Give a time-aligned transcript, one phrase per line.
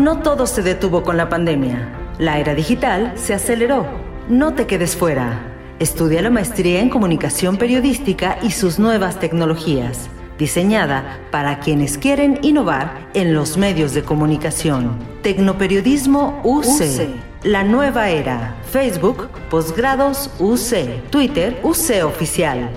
[0.00, 1.92] No todo se detuvo con la pandemia.
[2.16, 3.84] La era digital se aceleró.
[4.30, 5.42] No te quedes fuera.
[5.78, 10.08] Estudia la maestría en comunicación periodística y sus nuevas tecnologías,
[10.38, 14.98] diseñada para quienes quieren innovar en los medios de comunicación.
[15.20, 17.10] Tecnoperiodismo UC.
[17.42, 18.56] La nueva era.
[18.72, 21.10] Facebook, Posgrados UC.
[21.10, 22.70] Twitter, UC Oficial.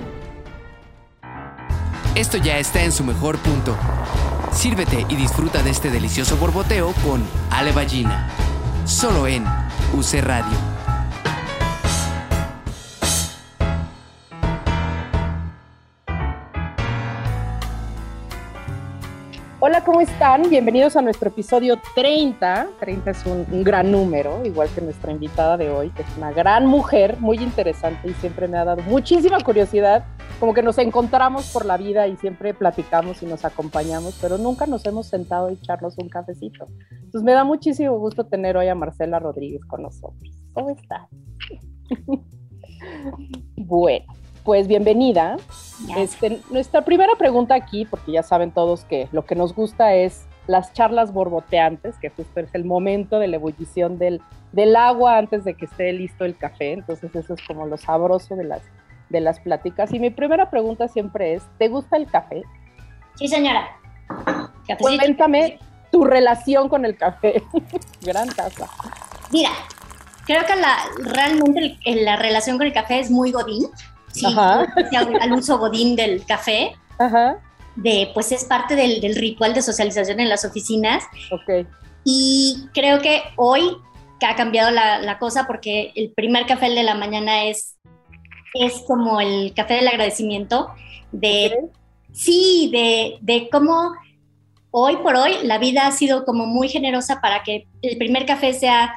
[2.16, 3.78] Esto ya está en su mejor punto.
[4.54, 8.30] Sírvete y disfruta de este delicioso borboteo con Ale Ballina.
[8.86, 9.44] Solo en
[9.94, 10.73] UC Radio.
[19.66, 20.50] Hola, ¿cómo están?
[20.50, 22.68] Bienvenidos a nuestro episodio 30.
[22.82, 26.66] 30 es un, gran número, igual que nuestra invitada de hoy, que es una gran
[26.66, 30.04] mujer, muy interesante y siempre me ha dado muchísima curiosidad
[30.42, 34.66] como que nos encontramos por la vida y siempre platicamos y nos acompañamos, pero nunca
[34.66, 36.68] nos hemos sentado a echarnos un cafecito.
[36.92, 40.30] Entonces me da muchísimo gusto tener hoy a Marcela Rodríguez con nosotros.
[40.52, 41.08] ¿Cómo estás?
[43.56, 44.14] bueno,
[44.44, 45.38] pues bienvenida.
[45.98, 50.26] Este, nuestra primera pregunta aquí, porque ya saben todos que lo que nos gusta es
[50.48, 55.44] las charlas borboteantes, que justo es el momento de la ebullición del, del agua antes
[55.44, 56.74] de que esté listo el café.
[56.74, 58.62] Entonces eso es como lo sabroso de las
[59.14, 59.94] de las pláticas.
[59.94, 62.44] Y mi primera pregunta siempre es, ¿te gusta el café?
[63.16, 63.70] Sí, señora.
[64.80, 65.60] Cuéntame
[65.92, 67.42] tu relación con el café.
[68.02, 68.68] Gran taza.
[69.32, 69.52] Mira,
[70.26, 73.68] creo que la, realmente la relación con el café es muy godín.
[74.14, 76.76] Sí, al uso godín del café.
[76.98, 77.40] Ajá.
[77.76, 81.04] De, pues es parte del, del, ritual de socialización en las oficinas.
[81.32, 81.68] Ok.
[82.06, 83.78] Y creo que hoy
[84.20, 87.74] que ha cambiado la, la cosa porque el primer café de la mañana es
[88.54, 90.70] es como el café del agradecimiento,
[91.12, 91.70] de,
[92.12, 93.94] sí, de, de cómo
[94.72, 98.54] hoy por hoy la vida ha sido como muy generosa para que el primer café
[98.54, 98.96] sea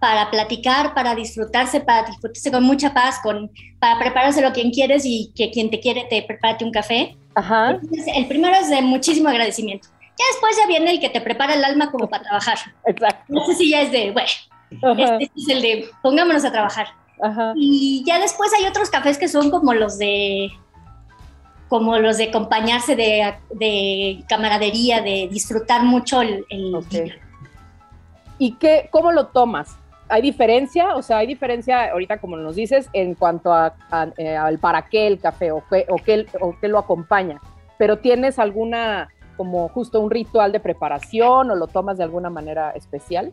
[0.00, 5.32] para platicar, para disfrutarse, para disfrutarse con mucha paz, con, para preparárselo quien quieres y
[5.34, 7.16] que quien te quiere te prepare un café.
[7.34, 7.70] Ajá.
[7.70, 9.88] Entonces, el primero es de muchísimo agradecimiento.
[10.18, 12.58] Ya después ya viene el que te prepara el alma como para trabajar.
[12.86, 13.24] Exacto.
[13.28, 14.28] No sé si ya es de, bueno,
[14.98, 16.88] este es el de pongámonos a trabajar.
[17.56, 20.50] Y ya después hay otros cafés que son como los de
[21.68, 26.46] como los de acompañarse de, de camaradería, de disfrutar mucho el,
[28.38, 29.76] ¿Y qué, cómo lo tomas?
[30.08, 30.94] ¿Hay diferencia?
[30.96, 33.74] O sea, hay diferencia ahorita, como nos dices, en cuanto a,
[34.16, 37.40] eh, al para qué el café o qué, o, qué, o qué lo acompaña.
[37.78, 42.70] Pero ¿tienes alguna, como justo un ritual de preparación o lo tomas de alguna manera
[42.70, 43.32] especial?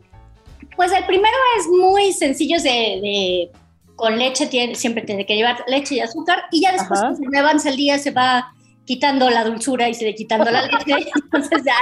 [0.76, 3.50] Pues el primero es muy sencillo de
[3.96, 7.70] con leche tiene, siempre tiene que llevar leche y azúcar y ya después cuando avanza
[7.70, 8.52] el día se va
[8.84, 11.76] quitando la dulzura y se le quitando la leche, entonces ya,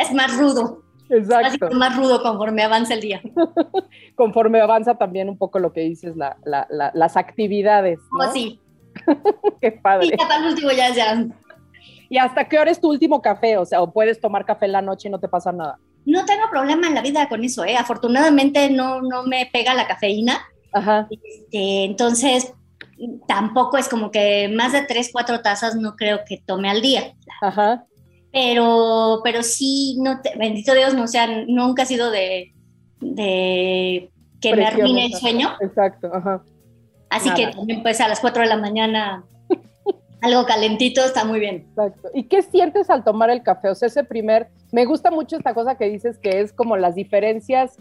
[0.00, 0.82] es más rudo.
[1.10, 1.70] Exacto.
[1.72, 3.20] más rudo conforme avanza el día.
[4.14, 7.98] conforme avanza también un poco lo que dices, la, la, las actividades.
[8.12, 8.28] ¿no?
[8.28, 8.60] Oh, sí.
[9.60, 10.08] Qué padre.
[10.12, 11.26] Y para el último ya, ya.
[12.08, 13.56] ¿Y hasta qué hora es tu último café?
[13.56, 15.78] O sea, o puedes tomar café en la noche y no te pasa nada.
[16.06, 17.76] No tengo problema en la vida con eso, ¿eh?
[17.76, 20.40] Afortunadamente no, no me pega la cafeína.
[20.72, 21.06] Ajá.
[21.10, 22.52] Este, entonces,
[23.26, 27.14] tampoco es como que más de tres, cuatro tazas no creo que tome al día.
[27.40, 27.84] Ajá.
[28.32, 32.54] Pero, pero sí, no bendito Dios, no sea, nunca ha sido de,
[33.00, 34.10] de
[34.40, 35.56] que me arruine el sueño.
[35.60, 36.42] Exacto, ajá.
[37.08, 39.24] Así que también pues a las cuatro de la mañana
[40.22, 41.66] algo calentito está muy bien.
[41.70, 42.08] Exacto.
[42.14, 43.68] ¿Y qué sientes al tomar el café?
[43.68, 46.94] O sea, ese primer, me gusta mucho esta cosa que dices que es como las
[46.94, 47.78] diferencias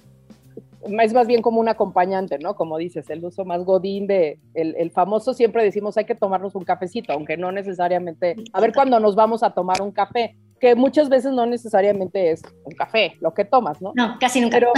[0.81, 2.55] es más bien como un acompañante, ¿no?
[2.55, 6.63] Como dices, el uso más godín de el, famoso, siempre decimos hay que tomarnos un
[6.63, 11.09] cafecito, aunque no necesariamente, a ver cuándo nos vamos a tomar un café, que muchas
[11.09, 13.91] veces no necesariamente es un café lo que tomas, ¿no?
[13.95, 14.57] No, casi nunca.
[14.57, 14.71] Pero,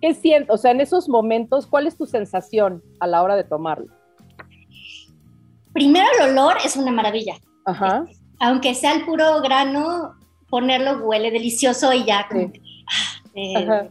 [0.00, 0.50] ¿qué sientes?
[0.50, 3.86] O sea, en esos momentos, ¿cuál es tu sensación a la hora de tomarlo?
[5.72, 7.34] Primero el olor es una maravilla.
[7.64, 8.04] Ajá.
[8.40, 10.14] Aunque sea el puro grano,
[10.48, 13.88] ponerlo huele delicioso y ya como ah, eh, Ajá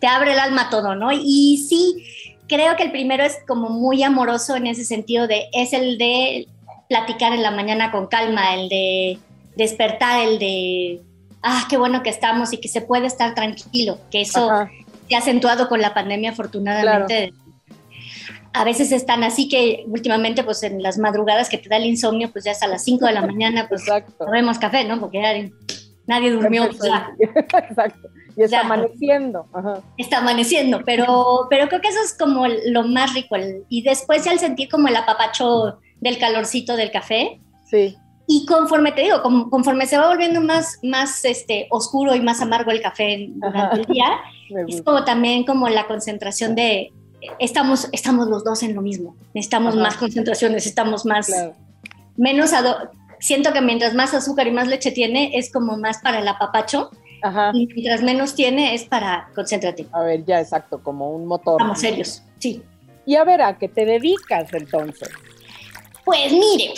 [0.00, 1.10] te abre el alma todo, ¿no?
[1.12, 2.04] Y sí,
[2.48, 6.48] creo que el primero es como muy amoroso en ese sentido de, es el de
[6.88, 9.18] platicar en la mañana con calma, el de
[9.56, 11.02] despertar, el de,
[11.42, 14.50] ah, qué bueno que estamos y que se puede estar tranquilo, que eso
[15.08, 17.32] se ha acentuado con la pandemia afortunadamente.
[18.52, 22.32] A veces están así que últimamente, pues en las madrugadas que te da el insomnio,
[22.32, 23.84] pues ya hasta las 5 de la mañana, pues
[24.18, 24.98] tomemos café, ¿no?
[24.98, 25.52] Porque
[26.06, 26.64] nadie, durmió.
[27.20, 28.08] Exacto.
[28.36, 29.46] Y está amaneciendo.
[29.96, 33.36] Está amaneciendo, pero, pero creo que eso es como lo más rico.
[33.68, 37.96] y después al sentir como el apapacho del calorcito del café, sí.
[38.28, 42.72] Y conforme te digo, conforme se va volviendo más, más este, oscuro y más amargo
[42.72, 44.18] el café durante el día,
[44.68, 46.92] es como también como la concentración de,
[47.38, 51.30] estamos, estamos los dos en lo mismo, necesitamos más concentración, necesitamos más,
[52.16, 52.50] menos,
[53.20, 56.90] siento que mientras más azúcar y más leche tiene, es como más para el apapacho,
[57.52, 59.86] y mientras menos tiene, es para concéntrate.
[59.92, 61.60] A ver, ya exacto, como un motor.
[61.60, 62.62] Estamos serios, sí.
[63.04, 65.08] Y a ver, ¿a qué te dedicas entonces?
[66.04, 66.72] Pues mire,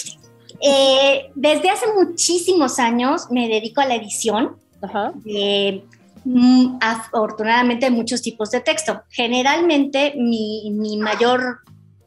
[0.60, 4.56] eh, desde hace muchísimos años me dedico a la edición.
[4.82, 5.12] Ajá.
[5.24, 5.84] De,
[6.24, 9.02] mm, afortunadamente muchos tipos de texto.
[9.10, 11.60] Generalmente mi, mi, mayor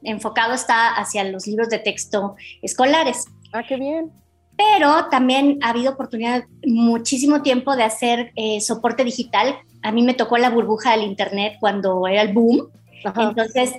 [0.03, 3.25] enfocado está hacia los libros de texto escolares.
[3.53, 4.11] Ah, qué bien.
[4.57, 9.57] Pero también ha habido oportunidad muchísimo tiempo de hacer eh, soporte digital.
[9.81, 12.69] A mí me tocó la burbuja del Internet cuando era el boom.
[13.03, 13.23] Ajá.
[13.23, 13.73] Entonces,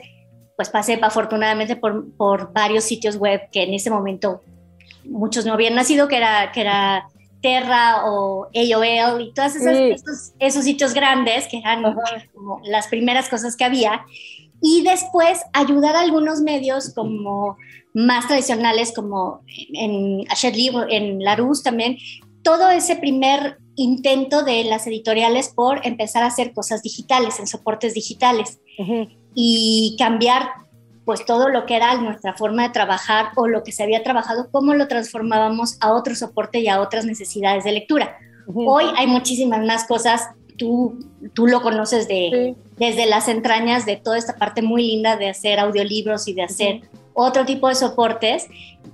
[0.56, 4.42] pues pasé afortunadamente por, por, varios sitios web que en ese momento
[5.04, 7.06] muchos no habían nacido, que era, que era
[7.40, 11.82] Terra o AOL y todos esos, esos, sitios grandes que eran
[12.32, 14.04] como las primeras cosas que había.
[14.62, 17.56] Y después ayudar a algunos medios como
[17.94, 19.42] más tradicionales como
[19.74, 21.98] en Ashley, en Larousse también,
[22.42, 27.94] todo ese primer intento de las editoriales por empezar a hacer cosas digitales, en soportes
[27.94, 28.60] digitales.
[29.34, 30.50] Y cambiar
[31.04, 34.48] pues todo lo que era nuestra forma de trabajar o lo que se había trabajado,
[34.50, 38.16] cómo lo transformábamos a otro soporte y a otras necesidades de lectura.
[38.54, 40.98] Hoy hay muchísimas más cosas, tú,
[41.32, 45.58] tú lo conoces de, desde las entrañas de toda esta parte muy linda de hacer
[45.58, 46.82] audiolibros y de hacer
[47.14, 48.48] otro tipo de soportes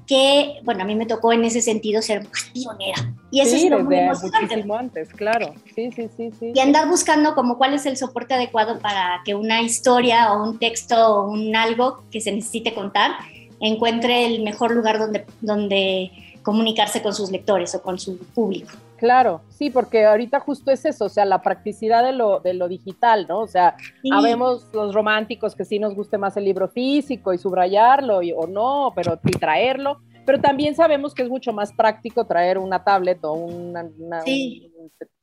[0.06, 3.15] que, bueno, a mí me tocó en ese sentido ser más pionera.
[3.31, 4.65] Y eso es lo muy emocionante.
[4.76, 5.55] antes, claro.
[5.75, 6.53] Sí, sí, sí, sí.
[6.55, 10.59] Y andar buscando como cuál es el soporte adecuado para que una historia o un
[10.59, 13.12] texto o un algo que se necesite contar
[13.61, 16.11] encuentre el mejor lugar donde, donde
[16.43, 18.70] comunicarse con sus lectores o con su público.
[18.98, 22.66] Claro, sí, porque ahorita justo es eso, o sea, la practicidad de lo, de lo
[22.66, 23.38] digital, ¿no?
[23.40, 23.76] O sea,
[24.08, 28.92] sabemos los románticos que sí nos guste más el libro físico y subrayarlo o no,
[28.96, 33.34] pero y traerlo, pero también sabemos que es mucho más práctico traer una tablet o
[33.34, 33.72] un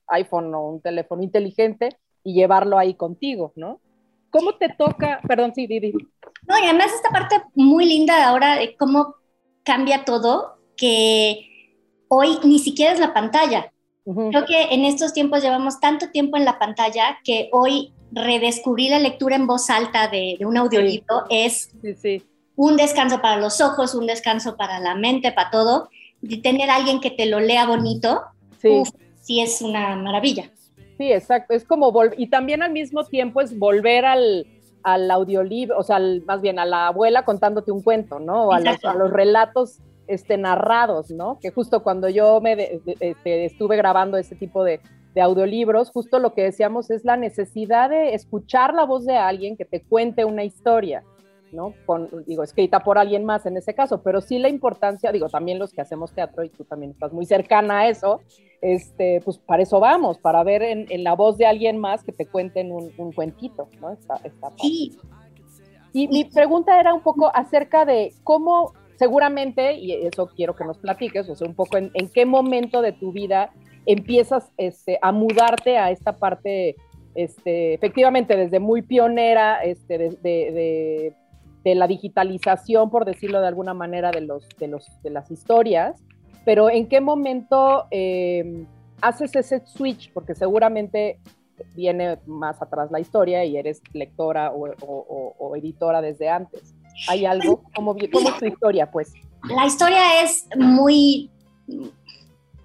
[0.08, 3.82] iPhone o un teléfono inteligente y llevarlo ahí contigo, ¿no?
[4.30, 5.20] ¿Cómo te toca?
[5.28, 5.92] Perdón, sí, Didi.
[6.48, 9.16] No, y además esta parte muy linda ahora de cómo
[9.64, 11.55] cambia todo, que
[12.16, 13.72] hoy ni siquiera es la pantalla.
[14.06, 19.00] Creo que en estos tiempos llevamos tanto tiempo en la pantalla que hoy redescubrir la
[19.00, 21.72] lectura en voz alta de, un audiolibro es
[22.56, 25.90] un descanso para los ojos, un descanso para la mente, para todo.
[26.22, 28.22] De tener a alguien que te lo lea bonito,
[29.22, 30.52] sí, es una maravilla.
[30.98, 31.54] Sí, exacto.
[31.54, 34.48] Es como y también al mismo tiempo es volver al,
[34.84, 38.46] al audiolibro, o sea, más bien a la abuela contándote un cuento, ¿no?
[38.46, 41.40] O a los, a los, relatos este, narrados, ¿no?
[41.40, 44.80] Que justo cuando yo me este, estuve grabando ese tipo de,
[45.20, 49.64] audiolibros, justo lo que decíamos es la necesidad de escuchar la voz de alguien que
[49.64, 51.06] te cuente una historia,
[51.54, 51.74] ¿no?
[51.86, 55.58] Con, digo, escrita por alguien más en ese caso, pero sí la importancia, digo, también
[55.58, 58.20] los que hacemos teatro y tú también estás muy cercana a eso,
[58.60, 62.26] este, pues para eso vamos, para ver en, la voz de alguien más que te
[62.26, 63.98] cuenten un, cuentito, ¿no?
[64.58, 64.98] sí.
[65.94, 70.78] Y mi pregunta era un poco acerca de cómo seguramente, y eso quiero que nos
[70.78, 73.52] platiques, o sea, un poco en, qué momento de tu vida
[73.86, 76.76] empiezas este, a mudarte a esta parte,
[77.14, 81.14] este, efectivamente, desde muy pionera este, de,
[81.64, 84.48] la digitalización, por decirlo de alguna manera, de, los,
[85.04, 86.02] las historias,
[86.46, 88.68] pero en qué momento em,
[89.02, 91.20] haces ese switch, porque seguramente
[91.76, 96.76] viene más atrás la historia y eres lectora o editora desde antes.
[97.08, 97.64] ¿Hay algo?
[97.76, 99.14] ¿Cómo, cómo es tu historia, pues?
[99.50, 101.30] La historia es muy,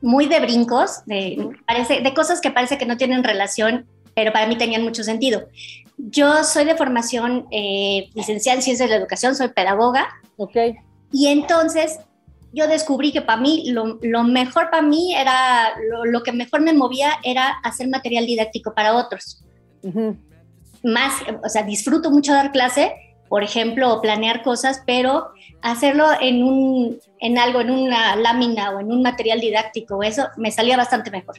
[0.01, 4.47] muy de brincos, de, parece, de cosas que parece que no tienen relación, pero para
[4.47, 5.49] mí tenían mucho sentido.
[5.97, 10.09] Yo soy de formación eh, licenciada en Ciencias de la Educación, soy pedagoga.
[10.37, 10.57] Ok.
[11.13, 11.99] Y entonces
[12.53, 16.61] yo descubrí que para mí lo, lo mejor para mí era, lo, lo, que mejor
[16.63, 19.45] me movía era hacer material didáctico para otros.
[20.83, 22.93] Más, o sea, disfruto mucho dar clase,
[23.31, 25.29] por ejemplo, o planear cosas, pero
[25.63, 30.51] hacerlo en, un, en algo, en una lámina o en un material didáctico, eso me
[30.51, 31.37] salía bastante mejor.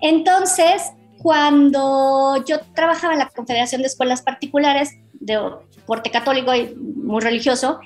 [0.00, 5.38] Entonces, cuando yo trabajaba en la Confederación de Escuelas Particulares de
[5.84, 7.80] corte católico y muy religioso,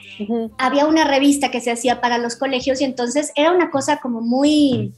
[0.57, 4.21] había una revista que se hacía para los colegios y entonces era una cosa como
[4.21, 4.92] muy,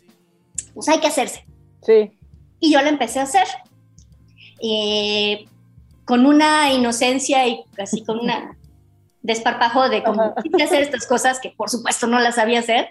[0.74, 1.46] pues hay que hacerse.
[1.80, 2.10] Sí.
[2.60, 3.46] Y yo la empecé a hacer.
[4.60, 5.46] Eh,
[6.04, 8.56] con una inocencia y así con una
[9.22, 12.90] desparpajo de cómo hacer estas cosas que por supuesto no las sabía hacer,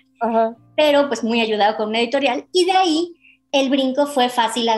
[0.76, 2.48] pero pues muy ayudado con una editorial.
[2.52, 3.14] Y de ahí
[3.52, 4.70] el brinco fue fácil,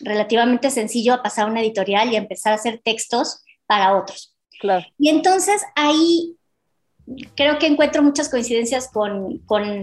[0.00, 4.34] relativamente sencillo a pasar a una editorial y empezar a hacer textos para otros.
[4.60, 4.86] Claro.
[4.98, 6.36] Y entonces ahí
[7.36, 9.82] creo que encuentro muchas coincidencias con, con,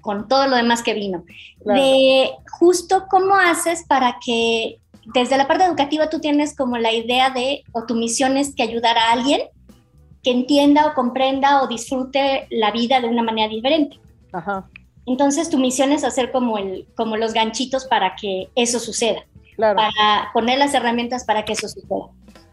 [0.00, 1.24] con todo lo demás que vino.
[1.64, 7.30] De justo cómo haces para que desde la parte educativa tú tienes como la idea
[7.30, 9.42] de, o tu misión es que ayudar a alguien
[10.22, 13.98] que entienda o comprenda o disfrute la vida de una manera diferente.
[14.32, 14.68] Ajá.
[15.06, 19.24] Entonces tu misión es hacer como, el, como los ganchitos para que eso suceda,
[19.56, 19.76] claro.
[19.76, 22.10] para poner las herramientas para que eso suceda.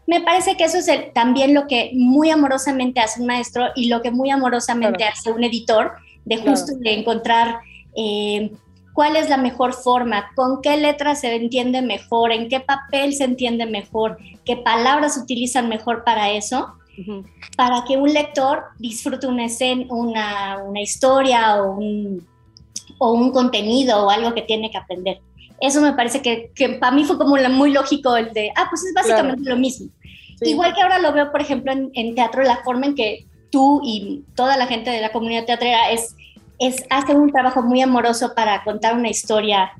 [0.08, 4.02] Me parece que eso es también lo que muy amorosamente hace un maestro y lo
[4.02, 5.92] que muy amorosamente hace un editor,
[6.24, 7.60] de justo de encontrar
[7.96, 8.52] eh,
[8.98, 13.26] cuál es la mejor forma, con qué letras se entiende mejor, en qué papel se
[13.26, 16.74] entiende mejor, qué palabras utilizan mejor para eso
[17.56, 22.28] para que un lector disfrute una escena, una, una historia o un,
[22.98, 25.22] o un, contenido o algo que tiene que aprender.
[25.62, 28.84] Eso me parece que, que para mí fue como muy lógico el de, ah, pues
[28.84, 29.92] es básicamente lo mismo.
[30.42, 33.80] Igual que ahora lo veo, por ejemplo, en, en, teatro, la forma en que tú
[33.84, 36.16] y toda la gente de la comunidad teatrera es,
[36.60, 39.72] es hace un trabajo muy amoroso para contar una historia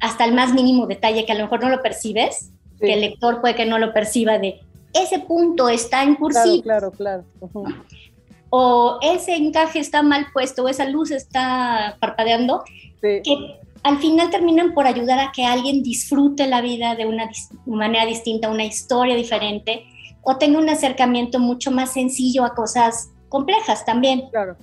[0.00, 3.40] hasta el más mínimo detalle que a lo mejor no lo percibes, que el lector
[3.40, 4.60] puede que no lo perciba de,
[4.92, 6.62] ese punto está en cursiva.
[6.62, 7.24] Claro, claro,
[8.50, 12.64] O ese encaje está mal puesto, o esa luz está parpadeando,
[13.00, 17.30] que al final terminan por ayudar a que alguien disfrute la vida de una
[17.66, 19.84] manera distinta, una historia diferente,
[20.22, 24.28] o tenga un acercamiento mucho más sencillo a cosas complejas también.
[24.30, 24.56] Claro.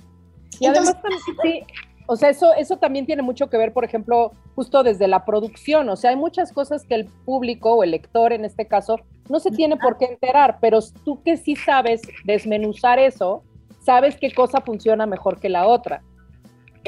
[0.58, 0.96] Y además,
[1.42, 1.64] sí,
[2.12, 5.88] o sea, eso, eso también tiene mucho que ver, por ejemplo, justo desde la producción.
[5.88, 8.96] O sea, hay muchas cosas que el público o el lector en este caso
[9.28, 13.44] no se tiene por qué enterar, pero tú que sí sabes desmenuzar eso,
[13.78, 16.02] sabes qué cosa funciona mejor que la otra.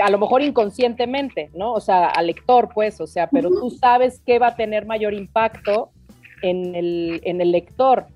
[0.02, 1.72] A lo mejor inconscientemente, ¿no?
[1.72, 5.14] O sea, al lector, pues, o sea, pero tú sabes qué va a tener mayor
[5.14, 5.92] impacto
[6.42, 8.06] en el, en el lector.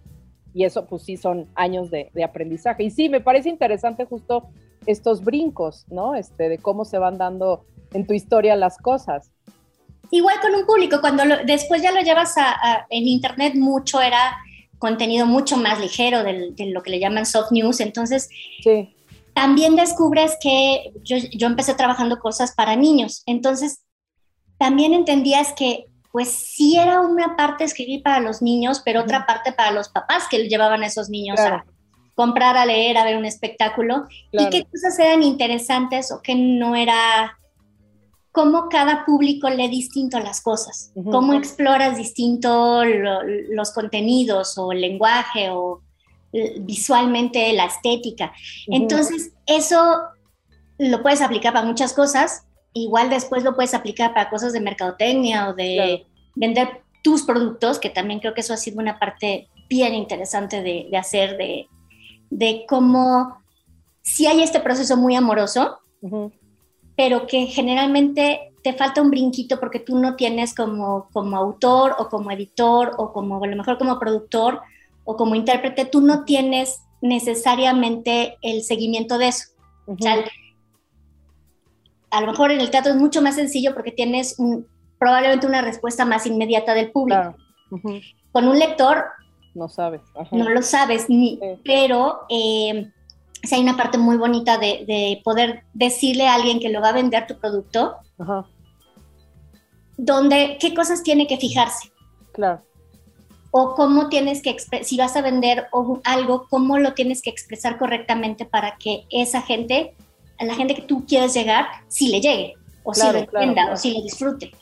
[0.53, 2.83] Y eso, pues sí, son años de, de aprendizaje.
[2.83, 4.49] Y sí, me parece interesante justo
[4.87, 6.15] estos brincos, ¿no?
[6.15, 9.31] Este, de cómo se van dando en tu historia las cosas.
[10.11, 14.37] Igual con un público, cuando después ya lo llevas a, en internet, mucho era
[14.79, 18.29] contenido mucho más ligero de, lo que le llaman soft news, entonces
[18.63, 18.95] sí.
[19.33, 23.81] también descubres que yo, yo empecé trabajando cosas para niños, entonces
[24.59, 29.53] también entendías que pues sí era una parte escribir para los niños, pero otra parte
[29.53, 31.65] para los papás que llevaban a esos niños a,
[32.17, 36.75] comprar, a leer, a ver un espectáculo y qué cosas eran interesantes o qué no
[36.75, 37.39] era,
[38.33, 45.51] cómo cada público lee distinto las cosas, cómo exploras distinto los contenidos o el lenguaje
[45.51, 45.83] o
[46.61, 48.33] visualmente la estética.
[48.67, 49.79] Entonces, eso
[50.79, 55.51] lo puedes aplicar para muchas cosas, igual después lo puedes aplicar para cosas de mercadotecnia
[55.51, 59.95] o de vender tus productos, que también creo que eso ha sido una parte bien
[59.95, 61.69] interesante de, de hacer, de,
[62.31, 63.39] de cómo
[64.03, 65.81] si hay este proceso muy amoroso,
[66.97, 72.09] pero que generalmente te falta un brinquito porque tú no tienes como, como autor o
[72.09, 74.61] como editor o como a lo mejor como productor
[75.05, 79.49] o como intérprete, tú no tienes necesariamente el seguimiento de eso.
[82.11, 84.37] a lo mejor en el teatro es mucho más sencillo porque tienes
[84.99, 87.35] probablemente una respuesta más inmediata del público.
[88.33, 89.05] Con un lector
[89.57, 90.03] no sabes.
[90.31, 92.91] No lo sabes, ni, pero eh,
[93.51, 97.27] hay una parte muy bonita de, poder decirle a alguien que lo va a vender
[97.27, 97.97] tu producto,
[99.97, 101.91] donde, qué cosas tiene que fijarse.
[102.33, 102.63] Claro.
[103.51, 105.69] O cómo tienes que, si vas a vender
[106.05, 109.95] algo, cómo lo tienes que expresar correctamente para que esa gente,
[110.39, 113.77] a la gente que tú quieres llegar, sí le llegue, o si lo entienda, o
[113.77, 114.53] si lo disfrute.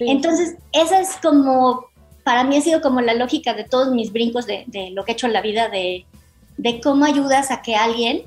[0.00, 1.89] Entonces, esa es como
[2.24, 5.14] para mí ha sido como la lógica de todos mis brincos de, lo que he
[5.14, 6.06] hecho en la vida, de,
[6.82, 8.24] cómo ayudas a que alguien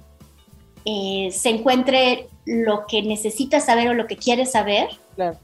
[0.85, 4.89] eh, se encuentre lo que necesita saber o lo que quiere saber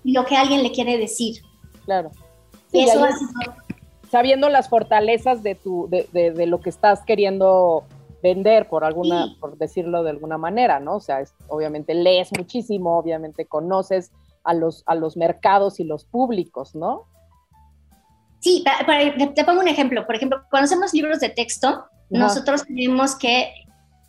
[0.04, 1.42] y lo que alguien le quiere decir.
[1.86, 2.12] Claro.
[2.74, 3.06] eso
[4.10, 7.84] Sabiendo las fortalezas de, tu, de, lo que estás queriendo
[8.24, 10.96] vender, por alguna, por decirlo de alguna manera, ¿no?
[10.96, 14.12] O sea, obviamente lees muchísimo, obviamente conoces
[14.44, 17.06] a los, a los mercados y los públicos, ¿no?
[18.40, 18.64] Sí,
[19.36, 20.06] te pongo un ejemplo.
[20.06, 23.54] Por ejemplo, cuando hacemos libros de texto, nosotros tenemos que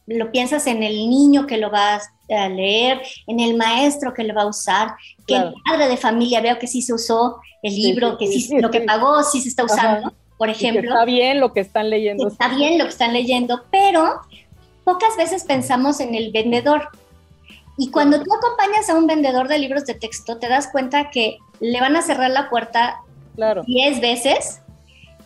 [0.07, 4.35] lo piensas en el niño que lo va a leer, en el maestro que lo
[4.35, 4.95] va a usar,
[5.27, 8.71] que el padre de familia veo que sí se usó el libro, que sí, lo
[8.71, 10.91] que pagó sí se está usando, por ejemplo.
[10.91, 12.29] está bien lo que están leyendo.
[12.29, 14.21] Está bien lo que están leyendo, pero
[14.85, 16.89] pocas veces pensamos en el vendedor.
[17.77, 21.39] Y cuando tú acompañas a un vendedor de libros de texto, te das cuenta que
[21.61, 23.01] le van a cerrar la puerta
[23.41, 23.63] claro.
[23.67, 24.61] 10 veces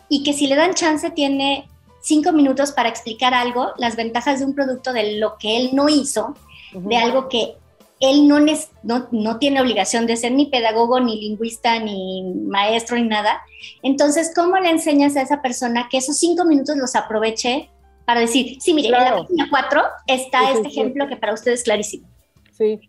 [0.07, 1.67] y que si le dan chance tiene
[2.01, 5.89] 5 minutos para explicar algo, las ventajas de un producto de lo que él no
[5.89, 6.35] hizo,
[6.73, 7.55] de algo que
[7.99, 8.39] él no,
[8.83, 13.41] no, no, tiene obligación de ser ni pedagogo, ni lingüista, ni maestro, ni nada.
[13.81, 17.69] Entonces, ¿cómo le enseñas a esa persona que esos cinco minutos los aproveche
[18.05, 21.65] para decir, sí, mire, en la página 4 está este ejemplo que para ustedes es
[21.65, 22.07] clarísimo?
[22.55, 22.79] Sí.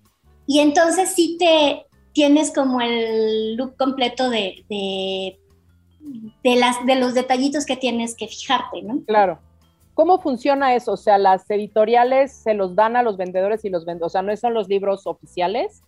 [0.46, 1.85] Y entonces sí te
[2.16, 5.38] tienes como el look completo de, de,
[6.42, 9.02] de, las, de los detallitos que tienes que fijarte, ¿no?
[9.06, 9.38] Claro.
[9.92, 10.92] ¿Cómo funciona eso?
[10.92, 14.22] O sea, las editoriales se los dan a los vendedores y los vendedores, o sea,
[14.22, 15.82] ¿no son los libros oficiales?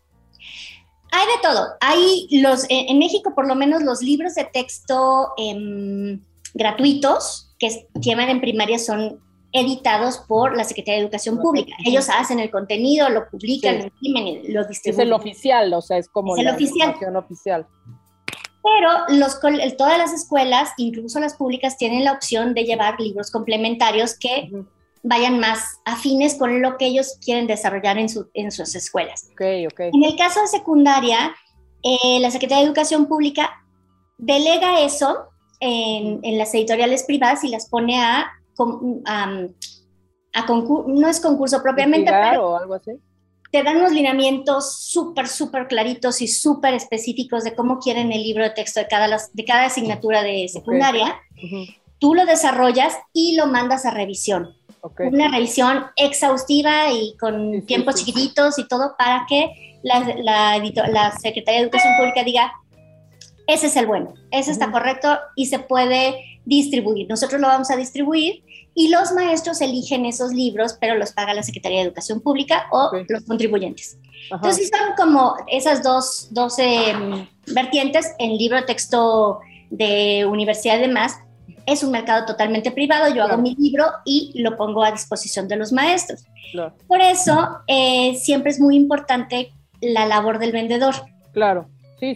[1.13, 1.67] Hay de todo.
[1.81, 8.29] Hay los, en México por lo menos los libros de texto em, gratuitos que llevan
[8.29, 9.19] en primaria son
[9.53, 11.75] editados por la Secretaría de Educación Pública.
[11.85, 15.01] Ellos hacen el contenido, lo publican, lo imprimen, lo distribuyen.
[15.01, 16.95] Es el oficial, o sea, es como la oficial.
[17.17, 17.67] oficial.
[18.63, 19.41] Pero los,
[19.77, 24.51] todas las escuelas, incluso las públicas, tienen la opción de llevar libros complementarios que
[25.03, 29.29] vayan más afines con lo que ellos quieren desarrollar en, en sus escuelas.
[29.33, 29.91] Okay, okay.
[29.95, 31.35] En el caso de secundaria,
[31.83, 33.65] eh, la Secretaría de Educación Pública
[34.19, 35.29] delega eso
[35.61, 38.31] en, en, las editoriales privadas y las pone a,
[39.05, 39.39] a
[40.47, 42.93] no es concurso propiamente, pero, o algo así
[43.51, 48.45] te dan unos lineamientos súper, súper claritos y súper específicos de cómo quieren el libro
[48.45, 51.17] de texto de cada, de cada asignatura de secundaria.
[51.99, 54.55] Tú lo desarrollas y lo mandas a revisión.
[54.99, 61.65] Una revisión exhaustiva y con tiempos chiquititos y todo para que la, la, Secretaría de
[61.67, 62.53] Educación Pública diga,
[63.47, 67.09] ese es el bueno, ese está correcto y se puede distribuir.
[67.09, 68.45] Nosotros lo vamos a distribuir
[68.79, 72.93] y los maestros eligen esos libros, pero los paga la Secretaría de Educación Pública o
[73.09, 73.99] los contribuyentes.
[74.31, 81.19] Entonces son como esas dos, dos em, vertientes en libro texto de universidad y demás.
[81.67, 85.57] Es un mercado totalmente privado, yo hago mi libro y lo pongo a disposición de
[85.57, 86.23] los maestros.
[86.87, 89.51] Por eso eh, siempre es muy importante
[89.81, 90.95] la labor del vendedor.
[91.33, 91.69] Claro.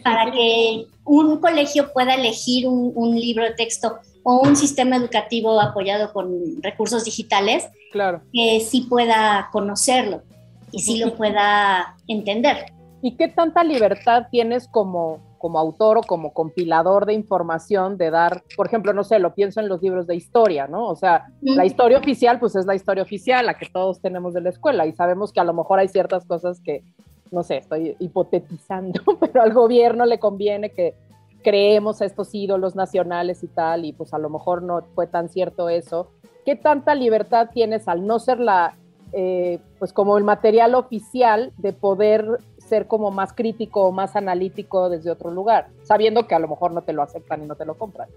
[0.04, 5.60] para que un colegio pueda elegir un, un libro de texto o un sistema educativo
[5.60, 8.22] apoyado con recursos digitales claro.
[8.32, 10.22] que sí pueda conocerlo
[10.70, 12.66] y sí lo pueda entender.
[13.02, 18.44] ¿Y qué tanta libertad tienes como, como autor o como compilador de información de dar,
[18.56, 20.86] por ejemplo, no sé, lo pienso en los libros de historia, ¿no?
[20.86, 24.40] O sea, la historia oficial, pues es la historia oficial, la que todos tenemos de
[24.40, 26.84] la escuela y sabemos que a lo mejor hay ciertas cosas que,
[27.32, 30.94] no sé, estoy hipotetizando, pero al gobierno le conviene que
[31.42, 35.28] creemos a estos ídolos nacionales y tal, y pues a lo mejor no fue tan
[35.28, 36.10] cierto eso.
[36.44, 38.76] ¿Qué tanta libertad tienes al no ser la,
[39.12, 44.88] eh, pues como el material oficial de poder ser como más crítico o más analítico
[44.88, 47.66] desde otro lugar, sabiendo que a lo mejor no te lo aceptan y no te
[47.66, 48.08] lo compran?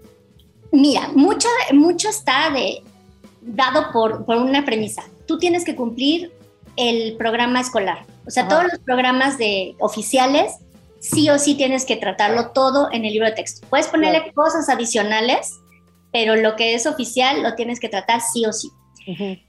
[0.72, 2.82] Mira, mucho, mucho está de,
[3.42, 5.04] dado por, por una premisa.
[5.26, 6.32] Tú tienes que cumplir
[6.76, 8.04] el programa escolar.
[8.26, 10.58] O sea, todos los programas de oficiales
[11.10, 13.66] sí o sí tienes que tratarlo todo en el libro de texto.
[13.68, 15.52] Puedes ponerle cosas adicionales,
[16.12, 18.70] pero lo que es oficial lo tienes que tratar sí o sí.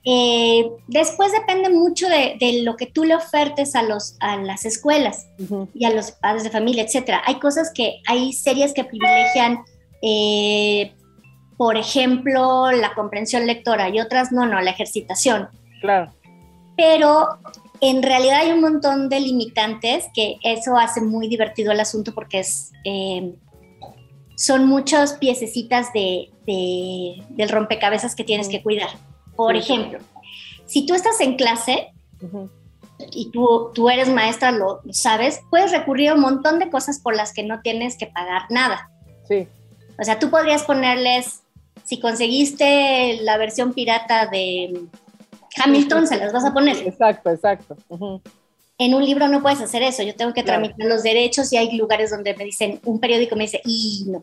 [0.04, 5.26] Eh, después depende mucho de, lo que tú le ofertes a, los, a las escuelas
[5.74, 7.22] y a los padres de familia, etcétera.
[7.26, 9.58] Hay cosas que, hay series que privilegian,
[10.00, 10.94] eh,
[11.56, 15.48] por ejemplo, la comprensión lectora y otras no, no, la ejercitación.
[15.80, 16.12] Claro.
[16.76, 17.40] Pero
[17.80, 22.40] en realidad hay un montón de limitantes que eso hace muy divertido el asunto porque
[22.40, 23.34] es, eh,
[24.36, 28.90] son muchas piececitas de, del rompecabezas que tienes que cuidar.
[29.36, 29.98] Por ejemplo,
[30.66, 31.92] si tú estás en clase
[33.12, 37.14] y tú, tú eres maestra, lo, sabes, puedes recurrir a un montón de cosas por
[37.14, 38.90] las que no tienes que pagar nada.
[39.26, 39.46] Sí.
[40.00, 41.42] O sea, tú podrías ponerles,
[41.84, 44.86] si conseguiste la versión pirata de
[45.56, 46.76] Hamilton se las vas a poner.
[46.86, 47.76] Exacto, exacto.
[48.78, 51.76] En un libro no puedes hacer eso, yo tengo que tramitar los derechos y hay
[51.76, 54.20] lugares donde me dicen, un periódico me dice, y no,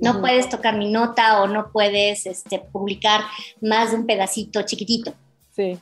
[0.00, 3.22] no puedes tocar mi nota o no puedes este, publicar
[3.60, 5.14] más de un pedacito chiquitito.
[5.54, 5.78] Sí.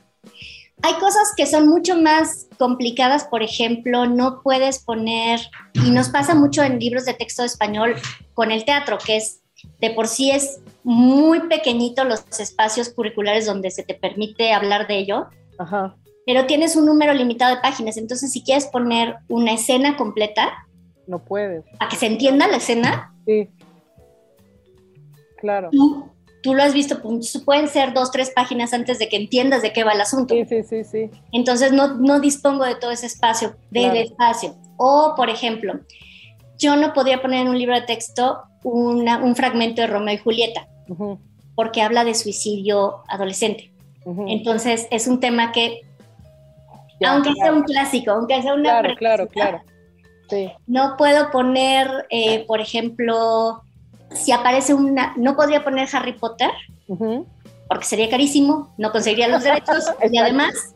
[0.83, 5.40] Hay cosas que son mucho más complicadas, por ejemplo, no puedes poner,
[5.75, 7.96] y nos pasa mucho en libros de texto español
[8.35, 9.40] con el teatro, que es
[9.81, 14.98] de por sí es muy pequeñito los espacios curriculares donde se te permite hablar de
[14.98, 15.26] ello.
[16.26, 20.52] Pero tienes un número limitado de páginas, entonces si quieres poner una escena completa,
[21.07, 21.64] no puedes.
[21.79, 23.14] Para que se entienda la escena.
[23.26, 23.48] Sí.
[25.38, 25.68] Claro.
[25.70, 26.11] Tú,
[26.42, 27.00] tú lo has visto,
[27.44, 30.35] pueden ser dos, tres páginas antes de que entiendas de qué va el asunto.
[30.35, 31.11] Sí, sí, sí, sí.
[31.33, 34.57] Entonces no, no dispongo de todo ese espacio, del espacio.
[34.76, 35.81] O, por ejemplo,
[36.59, 40.68] yo no podría poner en un libro de texto un fragmento de Romeo y Julieta,
[41.55, 43.72] porque habla de suicidio adolescente.
[44.29, 45.83] Entonces es un tema que,
[47.05, 48.81] aunque sea un clásico, aunque sea una...
[48.81, 49.62] Claro, claro, claro.
[50.66, 53.62] No puedo poner, eh, por ejemplo,
[54.11, 56.50] si aparece una, no podría poner Harry Potter,
[57.68, 60.74] porque sería carísimo, no conseguiría los derechos, y además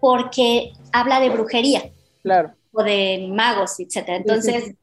[0.00, 1.90] porque habla de brujería.
[2.22, 2.52] Claro.
[2.72, 4.18] O de magos, etcétera.
[4.18, 4.74] Entonces,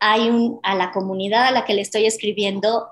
[0.00, 2.88] hay un, a la comunidad a la que le estoy escribiendo,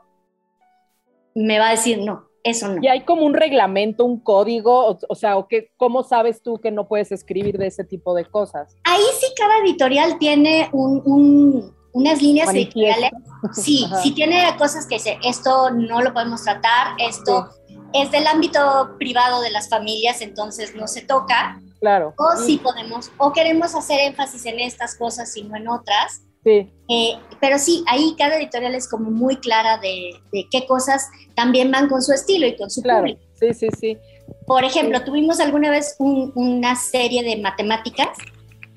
[1.34, 2.82] me va a decir no, eso no.
[2.82, 6.70] Y hay como un reglamento, un código, o, sea, o que, ¿cómo sabes tú que
[6.70, 8.76] no puedes escribir de ese tipo de cosas?
[8.84, 13.10] Ahí sí cada editorial tiene un, unas líneas editoriales.
[13.52, 17.48] Sí, sí tiene cosas que dice, esto no lo podemos tratar, esto
[17.92, 21.60] es del ámbito privado de las familias, entonces no se toca.
[21.80, 22.12] Claro.
[22.18, 26.22] O sí podemos, o queremos hacer énfasis en estas cosas y no en otras.
[26.44, 26.72] Sí.
[26.88, 30.12] Eh, pero sí, ahí cada editorial es como muy clara de,
[30.50, 33.00] qué cosas también van con su estilo y con su claro.
[33.00, 33.20] público.
[33.34, 33.98] Sí, sí, sí.
[34.46, 38.16] Por ejemplo, tuvimos alguna vez una serie de matemáticas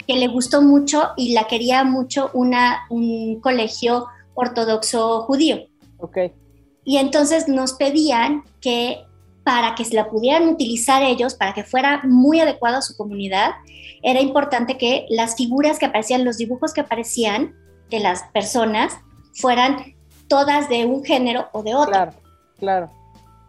[0.07, 5.65] que le gustó mucho y la quería mucho una, un colegio ortodoxo judío.
[5.97, 6.17] Ok.
[6.83, 9.03] Y entonces nos pedían que
[9.43, 13.51] para que se la pudieran utilizar ellos, para que fuera muy adecuado a su comunidad,
[14.03, 17.55] era importante que las figuras que aparecían, los dibujos que aparecían
[17.89, 18.97] de las personas,
[19.33, 19.95] fueran
[20.27, 21.91] todas de un género o de otro.
[21.91, 22.13] Claro,
[22.57, 22.91] claro.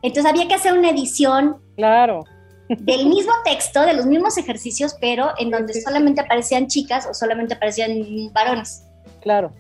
[0.03, 2.25] Entonces había que hacer una edición claro.
[2.69, 7.55] del mismo texto, de los mismos ejercicios, pero en donde solamente aparecían chicas o solamente
[7.55, 7.93] aparecían
[8.33, 8.85] varones.
[9.21, 9.53] Claro.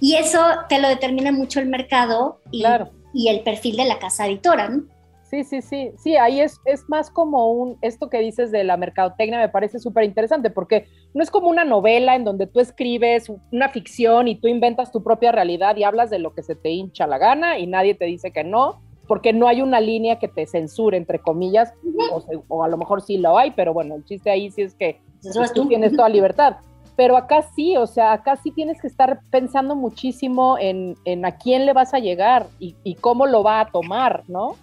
[0.00, 2.90] Y eso te lo determina mucho el mercado y, claro.
[3.12, 4.84] y el perfil de la casa editora, ¿no?
[5.34, 8.76] Sí, sí, sí, sí, ahí es, es más como un, esto que dices de la
[8.76, 13.32] mercadotecnia me parece súper interesante porque no es como una novela en donde tú escribes
[13.50, 16.70] una ficción y tú inventas tu propia realidad y hablas de lo que se te
[16.70, 20.28] hincha la gana y nadie te dice que no, porque no hay una línea que
[20.28, 21.72] te censure, entre comillas,
[22.48, 25.00] o, a lo mejor sí lo hay, pero bueno, el chiste ahí sí es que
[25.20, 26.58] pues, tú tienes toda libertad.
[26.94, 31.32] Pero acá sí, o sea, acá sí tienes que estar pensando muchísimo en, en a
[31.38, 34.54] quién le vas a llegar y, y cómo lo va a tomar, ¿no?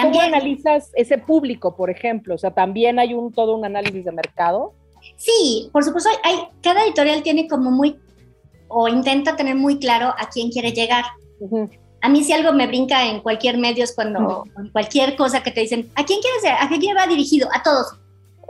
[0.00, 2.34] ¿Cómo analizas ese público, por ejemplo?
[2.34, 4.72] O sea, también hay un todo un análisis de mercado.
[5.16, 7.96] Sí, por supuesto, hay, cada editorial tiene como muy,
[8.68, 11.04] o intenta tener muy claro a quién quiere llegar.
[12.00, 15.50] A mí si algo me brinca en cualquier medio es cuando, en cualquier cosa que
[15.50, 16.52] te dicen, ¿a quién quieres ser?
[16.52, 17.48] ¿A quién va dirigido?
[17.52, 17.94] A todos.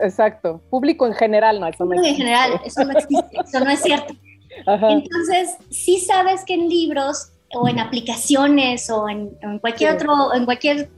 [0.00, 3.80] Exacto, público en general, no, eso Público en general, eso no existe, eso no es
[3.80, 4.14] cierto.
[4.66, 10.90] Entonces, sí sabes que en libros o en aplicaciones o en, cualquier otro, en cualquier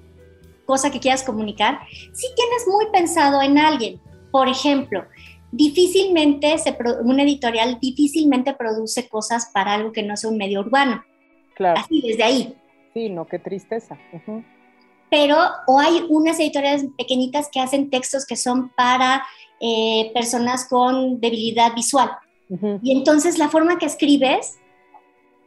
[0.66, 1.81] cosa que quieras comunicar,
[2.12, 4.00] si tienes muy pensado en alguien.
[4.31, 5.05] Por ejemplo,
[5.52, 11.02] difícilmente se un editorial difícilmente produce cosas para algo que no sea un medio urbano.
[11.55, 11.81] Claro.
[11.81, 12.55] Así desde ahí.
[12.92, 13.96] Sí, no, qué tristeza.
[15.11, 19.24] Pero o hay unas editoriales pequeñitas que hacen textos que son para
[19.61, 22.11] eh, personas con debilidad visual.
[22.83, 24.59] Y entonces la forma que escribes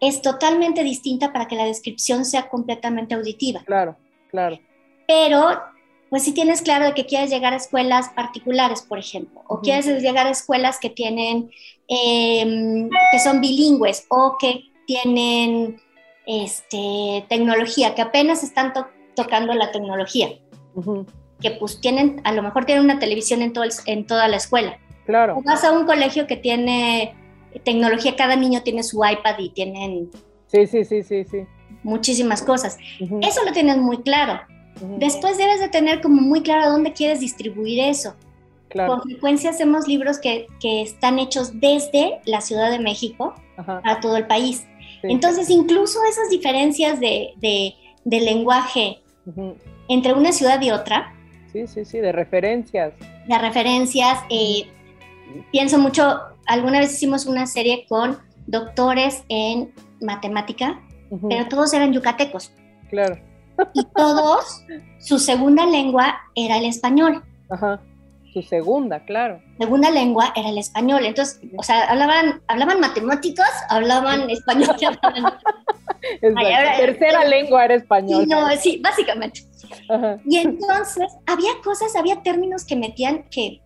[0.01, 3.61] es totalmente distinta para que la descripción sea completamente auditiva.
[3.65, 3.95] Claro,
[4.29, 4.59] claro
[5.09, 5.59] pero
[6.11, 9.87] pues si tienes claro de que quieres llegar a escuelas particulares, por ejemplo, o quieres
[10.03, 11.49] llegar a escuelas que tienen,
[11.87, 15.81] em, que son bilingües o que tienen
[16.27, 18.71] este, tecnología, que apenas están
[19.15, 20.29] tocando la tecnología,
[21.41, 24.77] que pues tienen, a lo mejor tienen una televisión en, todo en toda la escuela.
[25.07, 25.37] Claro.
[25.37, 27.15] O vas a un colegio que tiene
[27.63, 30.11] tecnología, cada niño tiene su iPad y tienen...
[30.45, 31.45] Sí, sí, sí, sí, sí.
[31.81, 32.77] Muchísimas cosas.
[32.99, 34.39] Eso lo tienes muy claro
[34.97, 38.15] Después debes de tener como muy claro dónde quieres distribuir eso.
[38.73, 44.27] Con frecuencia hacemos libros que, están hechos desde la Ciudad de México a todo el
[44.27, 44.65] país.
[45.03, 47.73] Entonces, incluso esas diferencias de,
[48.05, 49.01] lenguaje
[49.87, 51.13] entre una ciudad y otra.
[51.51, 52.93] Sí, sí, sí, de referencias.
[53.27, 54.19] De referencias.
[54.29, 54.67] Eh,
[55.51, 60.79] pienso mucho, alguna vez hicimos una serie con doctores en matemática,
[61.27, 62.53] pero todos eran yucatecos.
[62.89, 63.28] Claro
[63.73, 64.63] y todos,
[64.99, 67.23] su segunda lengua era el español.
[67.49, 67.81] Ajá,
[68.33, 69.41] su segunda, claro.
[69.57, 71.05] Segunda lengua era el español.
[71.05, 74.75] Entonces, o sea, hablaban, hablaban matemáticos, hablaban español.
[76.21, 78.27] tercera lengua era español.
[78.27, 79.41] no, sí, básicamente.
[80.25, 83.61] Y entonces, había cosas, había términos que metían que...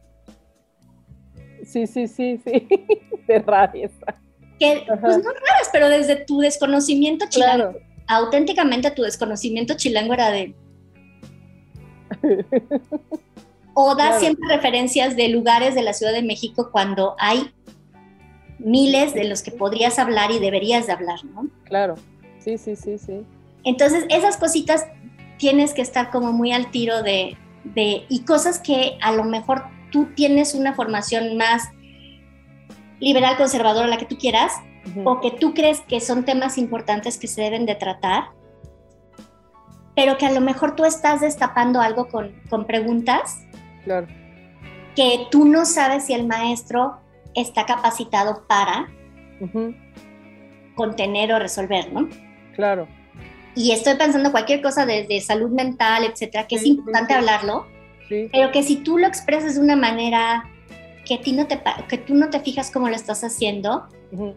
[1.65, 2.67] Sí, sí, sí, sí,
[3.27, 3.91] de raras.
[4.59, 7.73] Que, pues no raras, pero desde tu desconocimiento chileno.
[8.07, 10.55] Auténticamente tu desconocimiento chilango era de...
[13.73, 17.51] o da siempre referencias de lugares de la Ciudad de México cuando hay
[18.59, 21.47] miles de los que podrías hablar y deberías de hablar, ¿no?
[21.63, 21.95] Claro,
[22.39, 23.25] sí, sí, sí, sí.
[23.63, 24.85] Entonces, esas cositas
[25.37, 29.63] tienes que estar como muy al tiro de, de, y cosas que a lo mejor
[29.91, 31.69] tú tienes una formación más
[32.99, 34.53] liberal, conservadora, la que tú quieras,
[35.03, 38.25] o que tú crees que son temas importantes que se deben de tratar,
[39.95, 43.45] pero que a lo mejor tú estás destapando algo con, con preguntas
[43.83, 44.07] claro.
[44.95, 46.97] que tú no sabes si el maestro
[47.33, 48.89] está capacitado para
[50.75, 52.09] contener o resolver, ¿no?
[52.55, 52.87] Claro.
[53.55, 57.67] Y estoy pensando cualquier cosa desde salud mental, etcétera, que es importante hablarlo,
[58.31, 60.49] pero que si tú lo expresas de una manera
[61.05, 63.87] que, ti no te, que tú no te fijas cómo lo estás haciendo,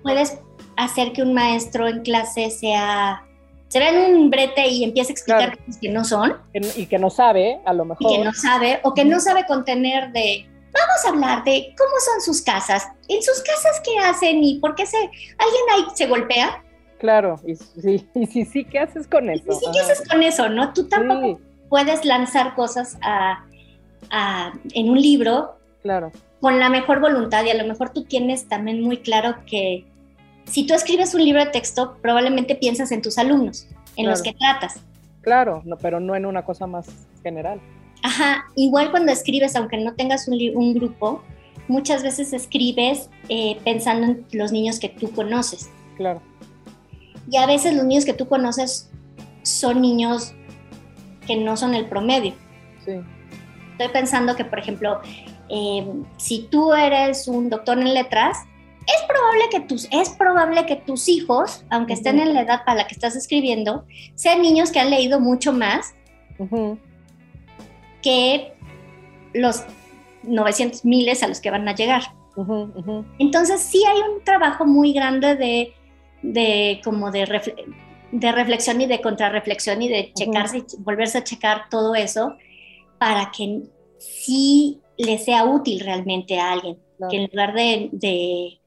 [0.03, 0.39] puedes
[0.77, 3.23] hacer que un maestro en clase sea
[3.69, 6.37] se ve en un brete y empieza a explicar cosas que no son.
[6.53, 8.13] Y que no sabe, a lo mejor.
[8.13, 11.91] Y que no sabe, o que no sabe contener de, vamos a hablar de cómo
[12.05, 12.87] son sus casas.
[13.09, 14.43] En sus casas, ¿qué hacen?
[14.43, 16.63] ¿Y por qué se, alguien ahí se golpea?
[16.99, 19.45] Claro, y sí, y sí, sí, ¿qué haces con eso?
[19.51, 20.49] Y sí, ¿qué haces con eso?
[20.49, 20.73] ¿No?
[20.73, 23.45] Tú tampoco puedes lanzar cosas a,
[24.11, 25.59] a, en un libro.
[25.83, 26.13] Claro.
[26.47, 29.85] Con la mejor voluntad y a lo mejor tú tienes también muy claro que
[30.45, 34.33] si tú escribes un libro de texto, probablemente piensas en tus alumnos, en los que
[34.33, 34.81] tratas.
[35.23, 36.87] Claro, no, pero no en una cosa más
[37.25, 37.61] general.
[38.05, 41.25] Ajá, igual cuando escribes, aunque no tengas un, un grupo,
[41.67, 45.69] muchas veces escribes eh, pensando en los niños que tú conoces.
[45.97, 46.23] Claro.
[47.29, 48.89] Y a veces los niños que tú conoces
[49.43, 50.33] son niños
[51.27, 52.35] que no son el promedio.
[52.85, 53.01] Sí.
[53.73, 55.01] Estoy pensando que, por ejemplo,
[55.49, 58.39] eh, si tú eres un doctor en letras,
[58.87, 62.79] es probable que tus, es probable que tus hijos, aunque estén en la edad para
[62.79, 65.95] la que estás escribiendo, sean niños que han leído mucho más
[68.03, 68.53] que
[69.35, 69.65] los
[70.23, 72.03] 900 miles a los que van a llegar.
[73.19, 75.73] Entonces sí hay un trabajo muy grande de,
[76.23, 77.25] de como de,
[78.13, 82.37] de reflexión y de contrarreflexión y de checarse y volverse a checar todo eso
[82.99, 83.63] para que
[83.99, 86.79] sí le sea útil realmente a alguien.
[87.11, 88.61] Que en lugar de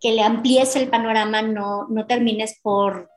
[0.00, 3.10] que le amplíes el panorama, no, no termines por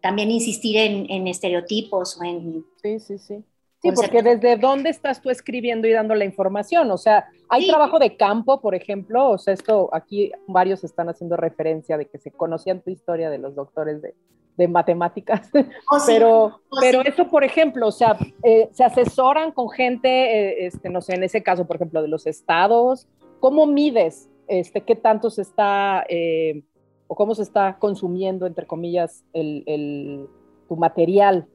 [0.00, 2.64] también insistir en, estereotipos o en...
[2.82, 3.44] Sí, sí, sí.
[3.84, 7.98] Sí, porque desde dónde estás tú escribiendo y dando la información, o sea, hay trabajo
[7.98, 12.30] de campo, por ejemplo, o sea, esto aquí varios están haciendo referencia de que se
[12.30, 14.14] conocían tu historia de los doctores de,
[14.56, 15.50] de matemáticas,
[15.90, 20.66] oh, pero, oh, pero eso, por ejemplo, o sea, eh, se asesoran con gente, eh,
[20.66, 23.06] este, no sé, en ese caso, por ejemplo, de los estados,
[23.38, 26.62] ¿cómo mides este, qué tanto se está eh,
[27.06, 30.26] o cómo se está consumiendo, entre comillas, el,
[30.68, 31.46] tu material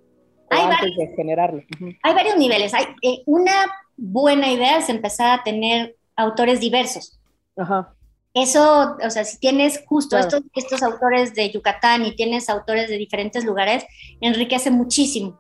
[0.50, 1.64] antes de generarlo.
[2.04, 2.74] Hay varios niveles.
[2.74, 3.54] Hay, eh, una
[3.98, 7.20] buena idea es empezar a tener autores diversos.
[7.58, 7.94] Ajá.
[8.34, 12.98] Eso, o sea, si tienes justo estos, estos autores de Yucatán y tienes autores de
[12.98, 13.86] diferentes lugares,
[14.22, 15.40] enriquece muchísimo.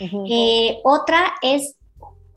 [0.00, 1.76] Eh, otra es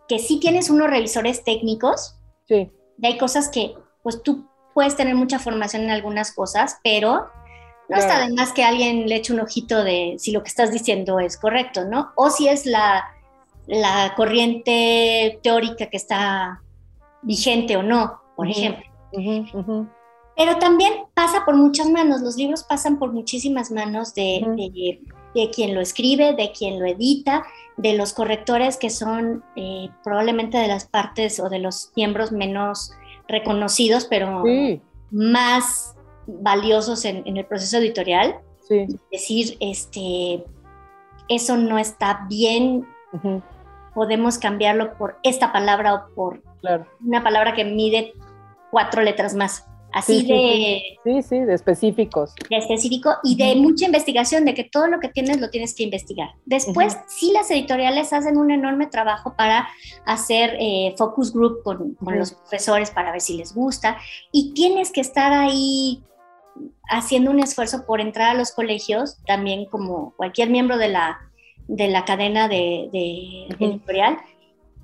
[0.08, 2.16] que si tienes unos revisores técnicos,
[2.48, 2.72] sí.
[2.98, 7.28] y hay cosas que pues tú puedes tener mucha formación en algunas cosas, pero
[7.92, 10.72] no está de más que alguien le eche un ojito de si lo que estás
[10.72, 12.12] diciendo es correcto, ¿no?
[12.16, 13.04] O si es la,
[13.68, 16.62] la corriente teórica que está
[17.22, 18.86] vigente o no, por ejemplo.
[20.38, 25.00] Pero también pasa por muchas manos, los libros pasan por muchísimas manos de,
[25.34, 27.44] de, quien lo escribe, de quien lo edita,
[27.76, 32.94] de los correctores que son eh, probablemente de las partes o de los miembros menos
[33.28, 34.44] reconocidos, pero
[35.12, 35.96] más
[36.40, 38.40] valiosos en, el proceso editorial.
[38.68, 38.88] Sí.
[39.12, 40.44] Decir, este,
[41.28, 42.88] eso no está bien,
[43.94, 46.42] podemos cambiarlo por esta palabra o por
[47.06, 48.14] una palabra que mide
[48.70, 50.98] cuatro letras más así de...
[51.04, 52.34] Sí, sí, de específicos.
[52.50, 55.84] De específico y de mucha investigación, de que todo lo que tienes lo tienes que
[55.84, 56.30] investigar.
[56.46, 59.68] Después, sí, las editoriales hacen un enorme trabajo para
[60.06, 63.98] hacer eh, focus group con, con los profesores para ver si les gusta
[64.32, 66.02] y tienes que estar ahí
[66.92, 71.20] haciendo un esfuerzo por entrar a los colegios, también como cualquier miembro de la,
[71.68, 72.90] de la cadena de,
[73.60, 74.18] editorial,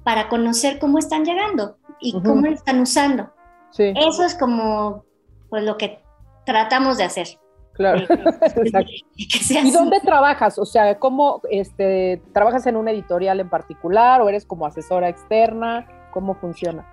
[0.04, 3.30] para conocer cómo están llegando y cómo lo están usando.
[3.78, 5.04] Eso es como
[5.50, 6.00] pues, lo que
[6.46, 7.28] tratamos de hacer.
[7.74, 8.08] Claro.
[9.16, 10.58] ¿Y dónde trabajas?
[10.58, 15.86] O sea, ¿cómo este, trabajas en una editorial en particular o eres como asesora externa?
[16.12, 16.88] ¿Cómo funciona?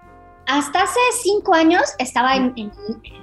[0.47, 2.73] Hasta hace cinco años estaba, en,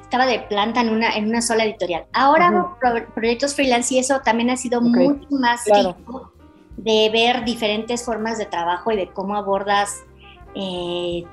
[0.02, 2.06] estaba de planta en una, en una sola editorial.
[2.14, 2.78] Ahora hago
[3.14, 6.32] proyectos freelance y eso también ha sido mucho más rico
[6.78, 10.04] de ver diferentes formas de trabajo y de cómo abordas
[10.56, 11.24] eh,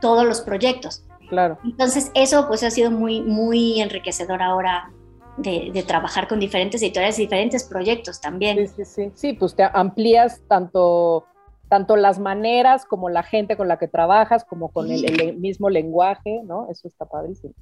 [0.00, 1.04] todos los proyectos.
[1.28, 1.58] Claro.
[1.64, 4.90] Entonces eso pues ha sido muy, muy enriquecedor ahora
[5.36, 8.66] de, de, trabajar con diferentes editoriales y diferentes proyectos también.
[8.68, 9.12] Sí, sí, sí.
[9.14, 11.26] Sí, pues te amplías tanto
[11.68, 16.40] tanto las maneras como la gente con la que trabajas, como con el, mismo lenguaje,
[16.44, 16.66] ¿no?
[16.70, 17.54] Eso está padrísimo.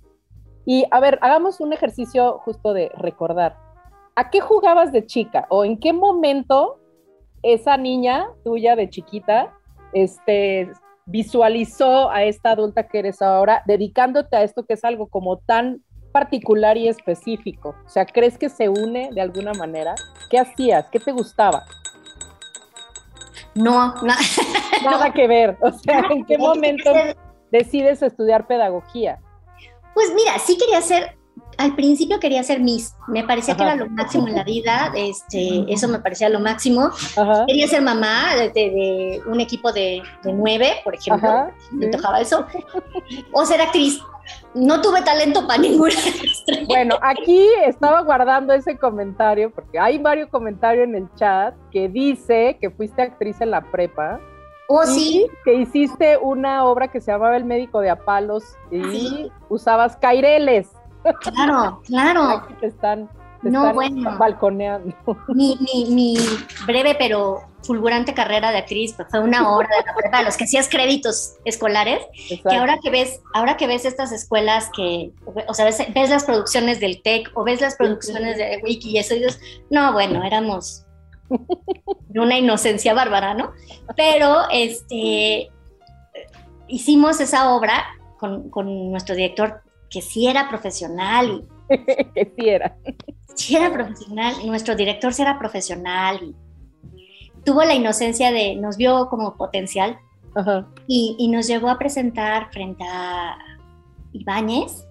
[0.64, 3.57] Y a ver, hagamos un ejercicio justo de recordar.
[4.14, 5.47] ¿A qué jugabas de chica?
[5.51, 6.79] ¿O en qué momento
[7.42, 9.53] esa niña tuya de chiquita
[9.92, 10.71] este,
[11.05, 15.83] visualizó a esta adulta que eres ahora dedicándote a esto que es algo como tan
[16.12, 17.75] particular y específico?
[17.85, 19.95] O sea, ¿crees que se une de alguna manera?
[20.31, 20.88] ¿Qué hacías?
[20.90, 21.64] ¿Qué te gustaba?
[23.62, 23.95] No,
[24.85, 25.57] nada que ver.
[25.61, 26.92] O sea, ¿en qué momento
[27.51, 29.19] decides estudiar pedagogía?
[29.95, 31.16] Pues mira, sí quería ser,
[31.59, 35.64] al principio quería ser Miss, me parecía que era lo máximo en la vida, este,
[35.69, 36.90] eso me parecía lo máximo.
[37.47, 42.47] Quería ser mamá de, un equipo de, nueve, por ejemplo, me tocaba eso,
[43.33, 44.01] o ser actriz
[44.55, 45.95] no tuve talento para ninguna.
[46.66, 52.57] Bueno, aquí estaba guardando ese comentario porque hay varios comentarios en el chat que dice
[52.61, 54.21] que fuiste actriz en la prepa.
[54.69, 55.27] Oh, sí.
[55.45, 60.69] Que hiciste una obra que se llamaba El médico de Apalos y usabas caireles.
[61.21, 62.23] Claro, claro.
[62.23, 63.09] Aquí te están
[63.42, 64.16] no, bueno.
[64.19, 64.95] balconeando.
[65.29, 65.57] Mi,
[65.88, 66.16] mi,
[66.66, 70.69] breve pero fulgurante carrera de actriz pues, fue una hora de la los que hacías
[70.69, 75.12] créditos escolares, que ahora que ves, ahora que ves estas escuelas que,
[75.49, 79.14] o sea, ves, las producciones del TEC o ves las producciones de Wiki y eso,
[79.14, 79.40] y dices,
[79.71, 80.85] no, bueno, éramos
[82.09, 83.53] de una inocencia bárbara, ¿no?
[83.97, 85.51] Pero este
[86.69, 87.85] hicimos esa obra
[88.19, 91.77] con, con nuestro director que sí era profesional y
[92.14, 92.77] que sí era.
[93.35, 96.35] sí era profesional, nuestro director sí era profesional y
[97.44, 99.99] tuvo la inocencia de, nos vio como potencial
[100.87, 103.38] Y, nos llevó a presentar frente a
[104.12, 104.87] Ibáñez.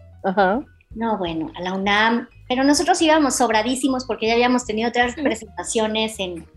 [0.95, 6.19] No, bueno, a la UNAM, pero nosotros íbamos sobradísimos porque ya habíamos tenido otras presentaciones
[6.19, 6.47] en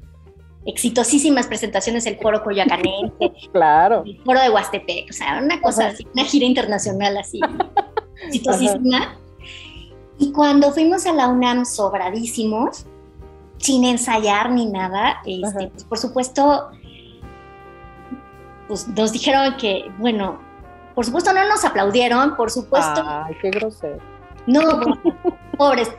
[0.64, 4.04] exitosísimas presentaciones el Foro Coyoacanense, claro.
[4.04, 7.40] el Foro de Huastepec, o sea, una cosa así, una gira internacional así,
[8.26, 9.16] exitosísima.
[10.18, 12.86] Y cuando fuimos a la UNAM sobradísimos,
[13.58, 16.70] sin ensayar ni nada, este, pues, por supuesto,
[18.66, 20.40] pues nos dijeron que, bueno,
[20.94, 23.02] por supuesto no nos aplaudieron, por supuesto.
[23.06, 23.98] Ay, qué grosero.
[24.46, 24.80] No,
[25.56, 25.90] pobres.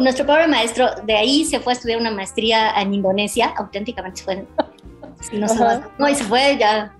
[0.00, 4.46] nuestro pobre maestro de ahí se fue a estudiar una maestría en Indonesia, auténticamente fue.
[5.32, 5.46] no,
[5.98, 6.94] no, y se fue ya.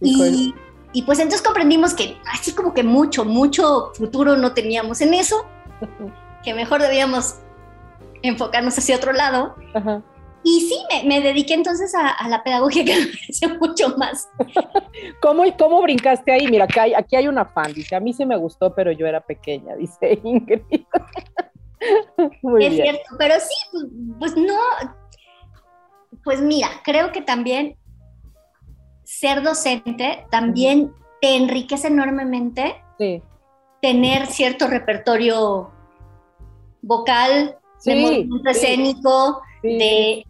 [0.00, 0.54] Y, y
[1.02, 5.46] pues entonces comprendimos que así como que mucho, mucho futuro no teníamos en eso
[6.42, 7.36] que mejor debíamos
[8.22, 9.54] enfocarnos hacia otro lado.
[10.42, 14.28] Y sí, me, dediqué entonces a, la pedagogía que me pareció mucho más.
[15.20, 16.46] ¿Cómo, ¿Cómo brincaste ahí?
[16.46, 19.06] Mira, aquí hay, aquí hay una fan, dice, a mí sí me gustó, pero yo
[19.06, 20.62] era pequeña, dice Ingrid.
[22.60, 23.84] es cierto, pero sí, pues,
[24.20, 24.58] pues, no,
[26.22, 27.76] pues mira, creo que también
[29.06, 30.92] ser docente también
[31.22, 32.82] te enriquece enormemente.
[32.98, 33.22] Sí
[33.80, 35.70] tener cierto repertorio
[36.82, 40.24] vocal, de movimiento escénico, de...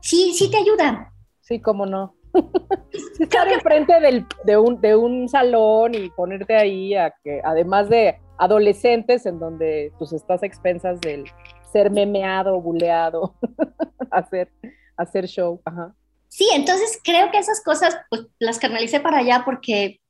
[0.00, 1.12] Sí, sí te ayuda.
[1.40, 2.16] Sí, cómo no.
[3.20, 8.18] Estar enfrente del, de, un, de un salón y ponerte ahí a que, además de
[8.36, 11.24] adolescentes en donde pues estás a expensas del
[11.72, 13.34] ser memeado, buleado,
[14.10, 14.50] hacer,
[14.96, 15.60] hacer show.
[15.64, 15.94] Ajá.
[16.28, 20.00] Sí, entonces creo que esas cosas pues, las canalicé para allá porque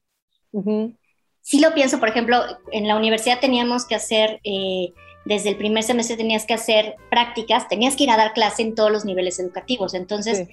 [1.40, 4.92] sí lo pienso, por ejemplo, en la universidad teníamos que hacer, eh,
[5.24, 8.74] desde el primer semestre tenías que hacer prácticas, tenías que ir a dar clase en
[8.74, 9.94] todos los niveles educativos.
[9.94, 10.48] Entonces,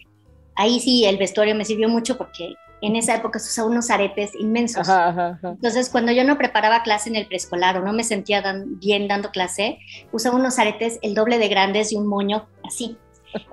[0.56, 4.36] ahí sí el vestuario me sirvió mucho porque en esa época se usaba unos aretes
[4.36, 4.88] inmensos.
[5.43, 9.32] Entonces, cuando yo no preparaba clase en el preescolar o no me sentía bien dando
[9.32, 9.80] clase,
[10.12, 12.97] usaba unos aretes el doble de grandes y un moño así.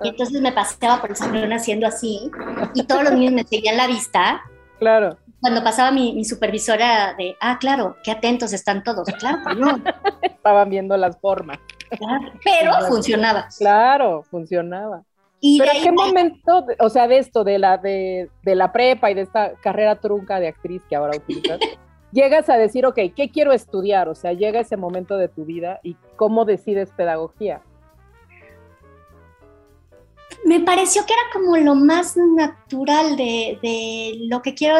[0.03, 2.31] Y entonces me paseaba por el salón haciendo así
[2.73, 4.41] y todos los niños me seguían la vista.
[4.79, 9.05] Claro cuando pasaba mi, supervisora de, ah, claro, qué atentos están todos.
[9.19, 9.77] Claro, no.
[10.21, 11.59] Estaban viendo las formas.
[12.45, 13.49] pero funcionaba.
[13.57, 15.03] Claro, funcionaba.
[15.41, 19.23] ¿Y ¿Pero qué momento, o sea, de esto, de la, de, la prepa y de
[19.23, 21.59] esta carrera trunca de actriz que ahora utilizas,
[22.13, 24.07] llegas a decir, ok, ¿qué quiero estudiar?
[24.07, 27.61] O sea, llega ese momento de tu vida y cómo decides pedagogía
[30.45, 34.75] me pareció que era como lo más natural de, de, lo que quiero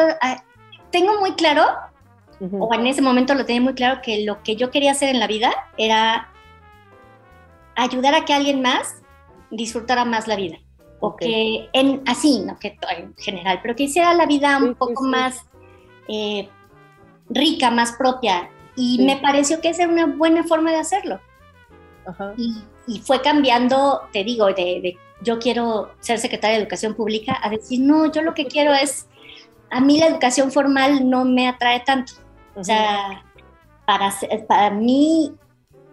[0.90, 1.64] tengo muy claro
[2.58, 5.20] o en ese momento lo tenía muy claro que lo que yo quería hacer en
[5.20, 6.28] la vida era
[7.76, 9.02] ayudar a que alguien más
[9.50, 10.58] disfrutara más la vida.
[11.00, 15.04] O que, en, así, no que en general, pero que hiciera la vida un poco
[15.04, 15.44] más
[16.08, 16.48] eh,
[17.28, 18.50] rica, más propia.
[18.74, 21.20] Y me pareció que esa era una buena forma de hacerlo.
[22.86, 27.80] Y, fue cambiando, te digo, de, yo quiero ser secretaria de Educación Pública a decir,
[27.80, 29.08] no, yo lo que quiero es,
[29.70, 32.12] a mí la educación formal no me atrae tanto.
[32.54, 33.24] O sea,
[33.86, 34.12] para,
[34.46, 35.32] para mí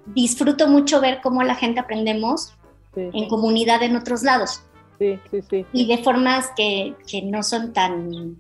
[0.06, 2.54] disfruto mucho ver cómo la gente aprendemos
[2.96, 4.64] en comunidad en otros lados.
[5.00, 5.66] Sí, sí, sí.
[5.74, 8.38] Y de formas que, que no son tan,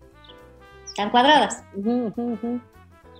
[0.95, 1.63] tan cuadradas.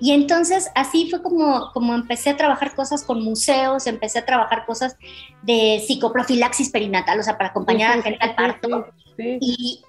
[0.02, 4.66] Y entonces así fue como, como empecé a trabajar cosas con museos, empecé a trabajar
[4.66, 4.97] cosas
[5.43, 8.88] de psicoprofilaxis perinatal, o sea, para acompañar a la gente al parto.
[9.20, 9.84] Y,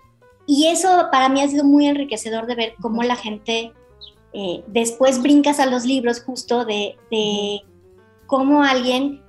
[0.47, 3.73] y, eso para mí ha sido muy enriquecedor de ver cómo la gente,
[4.35, 7.63] eh, después brincas a los libros justo de, de
[8.27, 9.23] cómo alguien,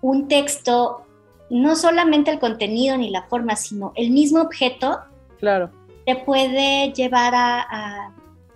[0.00, 1.02] un texto,
[1.50, 5.00] no solamente el contenido ni la forma, sino el mismo objeto,
[5.40, 5.70] claro.
[6.06, 8.12] te puede llevar a,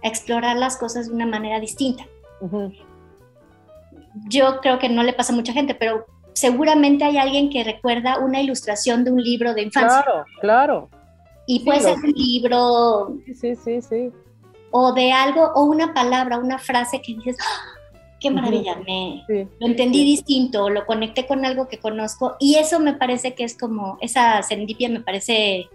[0.08, 2.06] explorar las cosas de una manera distinta.
[4.28, 8.18] Yo creo que no le pasa a mucha gente, pero seguramente hay alguien que recuerda
[8.18, 10.02] una ilustración de un libro de infancia.
[10.02, 10.90] Claro, claro.
[11.46, 13.16] Y puede ser un libro.
[13.40, 14.10] Sí, sí, sí,
[14.70, 17.76] O de algo, o una palabra, una frase que dices, ¡Ah!
[18.20, 22.94] qué maravilla, me lo entendí distinto, lo conecté con algo que conozco y eso me
[22.94, 25.68] parece que es como, esa serendipia me parece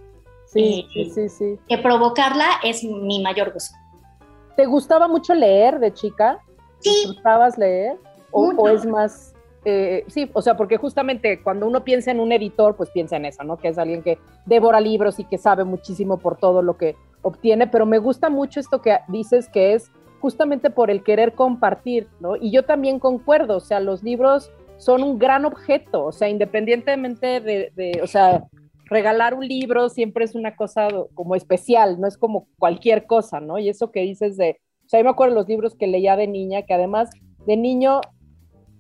[0.47, 3.73] sí, eh, sí, sí, que provocarla es mi mayor gozo.
[4.55, 6.39] ¿Te gustaba mucho leer de chica?
[6.79, 7.05] Sí.
[7.07, 7.97] ¿Gustabas leer?
[8.31, 9.33] O, es más,
[9.65, 13.25] eh, sí, o sea, porque justamente cuando uno piensa en un editor, pues piensa en
[13.25, 13.57] eso, ¿no?
[13.57, 17.67] Que es alguien que devora libros y que sabe muchísimo por todo lo que obtiene,
[17.67, 19.91] pero me gusta mucho esto que dices que es
[20.21, 22.35] justamente por el querer compartir, ¿no?
[22.35, 27.39] Y yo también concuerdo, o sea, los libros son un gran objeto, o sea, independientemente
[27.39, 28.43] de, o sea,
[28.91, 33.57] regalar un libro siempre es una cosa como especial, no es como cualquier cosa, ¿no?
[33.57, 36.17] Y eso que dices de, o sea, yo me acuerdo de los libros que leía
[36.17, 37.09] de niña, que además
[37.47, 38.01] de niño,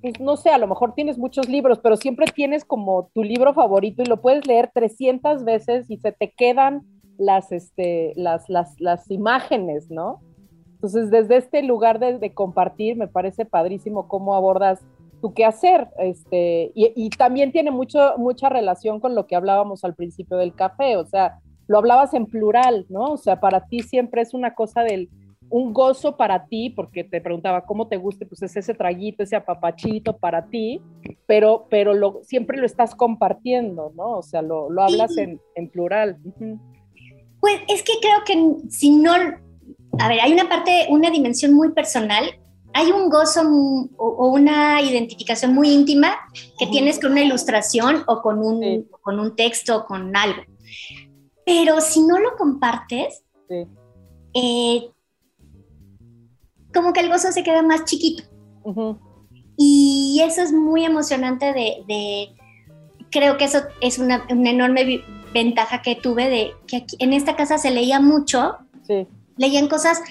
[0.01, 3.53] pues no sé, a lo mejor tienes muchos libros, pero siempre tienes como tu libro
[3.53, 6.81] favorito y lo puedes leer 300 veces y se te quedan
[7.17, 10.19] las, este, las, las, las imágenes, ¿no?
[10.73, 14.83] Entonces, desde este lugar de, compartir, me parece padrísimo cómo abordas
[15.21, 15.87] tu qué hacer.
[15.99, 20.97] Este, y, también tiene mucho, mucha relación con lo que hablábamos al principio del café,
[20.97, 23.13] o sea, lo hablabas en plural, ¿no?
[23.13, 25.09] O sea, para ti siempre es una cosa del,
[25.49, 29.35] un gozo para ti, porque te preguntaba cómo te guste, pues es ese traguito, ese
[29.35, 30.81] apapachito para ti,
[31.27, 34.17] pero, pero lo, siempre lo estás compartiendo, ¿no?
[34.17, 36.17] O sea, lo, lo hablas en, en, plural.
[37.39, 39.13] Pues es que creo que si no
[39.99, 42.25] a ver, hay una parte, una dimensión muy personal,
[42.73, 43.41] hay un gozo
[43.97, 46.17] o, una identificación muy íntima
[46.57, 50.41] que tienes con una ilustración o con un, con un texto o con algo.
[51.45, 53.23] Pero si no lo compartes,
[54.33, 54.89] eh,
[56.73, 58.23] como que el gozo se queda más chiquito.
[59.57, 62.33] Y eso es muy emocionante de,
[63.09, 65.03] creo que eso es una, enorme
[65.33, 68.57] ventaja que tuve de que aquí, en esta casa se leía mucho.
[68.87, 69.07] Sí
[69.41, 70.01] leían cosas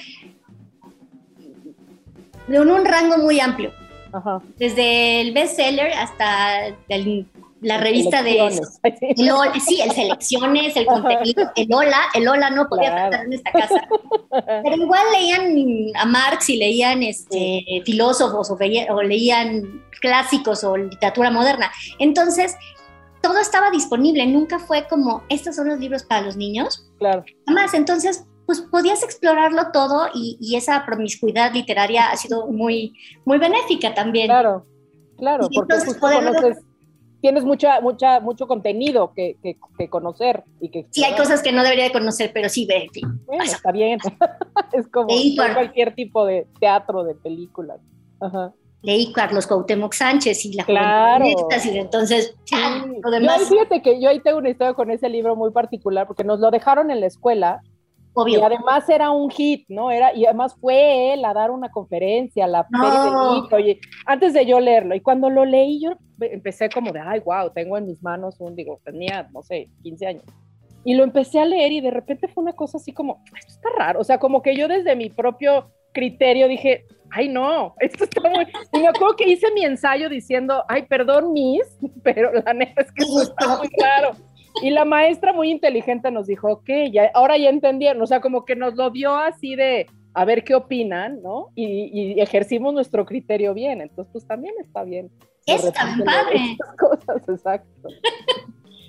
[2.51, 3.73] de un, rango muy amplio.
[4.57, 6.75] Desde el bestseller hasta
[7.61, 8.51] la revista de
[9.61, 13.89] sí, el selecciones, el contenido, el hola, el hola no podía faltar en esta casa.
[14.65, 18.59] Pero igual leían a Marx y leían este, filósofos o,
[18.95, 21.71] o leían clásicos o literatura moderna.
[22.01, 22.57] Entonces,
[23.21, 26.91] todo estaba disponible, nunca fue como, estos son los libros para los niños.
[26.99, 27.25] Claro.
[27.47, 33.95] Además, entonces pues podías explorarlo todo y, esa promiscuidad literaria ha sido muy, muy benéfica
[33.95, 34.27] también.
[34.27, 34.67] Claro,
[35.17, 35.77] claro, porque
[37.21, 41.63] tienes mucha, mucha, mucho contenido que, que, conocer y que sí hay cosas que no
[41.63, 42.89] debería de conocer, pero sí ve,
[43.45, 44.01] está bien,
[44.73, 47.79] es como cualquier tipo de teatro, de películas.
[48.21, 51.27] Ajá leí Carlos Cuauhtémoc Sánchez y la claro.
[51.27, 51.35] y
[51.79, 52.35] entonces
[53.03, 53.47] lo demás.
[53.49, 56.51] fíjate que yo ahí tengo una historia con ese libro muy particular porque nos lo
[56.51, 57.61] dejaron en la escuela
[58.27, 59.91] y además era un hit, ¿no?
[59.91, 63.47] Era, y además fue él a dar una conferencia, la no.
[63.49, 64.95] de antes de yo leerlo.
[64.95, 68.57] Y cuando lo leí, yo empecé como de, ay, wow, tengo en mis manos un,
[68.57, 70.25] digo, tenía, no sé, 15 años.
[70.85, 73.69] Y lo empecé a leer y de repente fue una cosa así como, esto está
[73.77, 74.01] raro.
[74.01, 78.47] O sea, como que yo desde mi propio criterio dije, ay, no, esto está muy.
[78.73, 82.93] Y me acuerdo que hice mi ensayo diciendo, ay, perdón, Miss, pero la neta es
[82.93, 84.13] que esto está muy claro.
[84.63, 88.45] Y la maestra muy inteligente nos dijo, ok, ya, ahora ya entendieron, o sea, como
[88.45, 91.49] que nos lo dio así de, a ver qué opinan, ¿no?
[91.55, 95.11] Y, y ejercimos nuestro criterio bien, entonces pues también está bien.
[95.47, 96.57] Es tan padre.
[96.79, 97.89] Cosas, exacto.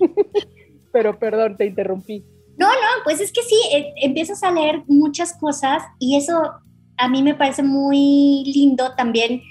[0.92, 2.24] Pero perdón, te interrumpí.
[2.58, 6.52] No, no, pues es que sí, eh, empiezas a leer muchas cosas y eso
[6.98, 9.42] a mí me parece muy lindo también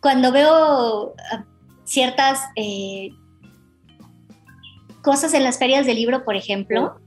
[0.00, 1.44] cuando veo ah,
[1.84, 3.10] ciertas eh,
[5.02, 7.00] cosas en las ferias de libro, por ejemplo,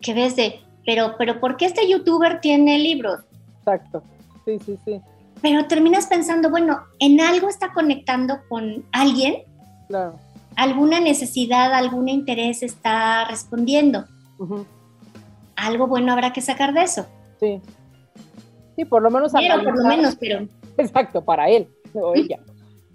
[0.00, 3.20] que ves de, pero, pero ¿por qué este youtuber tiene libros?
[3.58, 4.02] Exacto,
[4.44, 5.00] sí, sí, sí.
[5.42, 9.42] Pero terminas pensando, bueno, en algo está conectando con alguien.
[9.88, 10.18] Claro.
[10.56, 14.04] Alguna necesidad, algún interés está respondiendo.
[15.56, 17.06] Algo bueno habrá que sacar de eso.
[17.38, 17.60] Sí.
[18.76, 20.48] Sí, por lo menos pero, por lo menos, pero.
[20.78, 22.38] Exacto, para él o ella.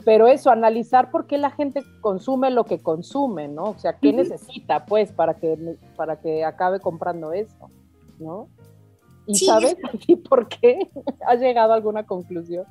[0.05, 3.63] Pero eso, analizar por qué la gente consume lo que consume, ¿no?
[3.65, 7.69] O sea, qué necesita, pues, para que, para que acabe comprando eso,
[8.19, 8.47] ¿no?
[9.27, 9.75] ¿Y sabes
[10.29, 10.89] por qué?
[11.27, 12.65] ¿Has llegado a alguna conclusión?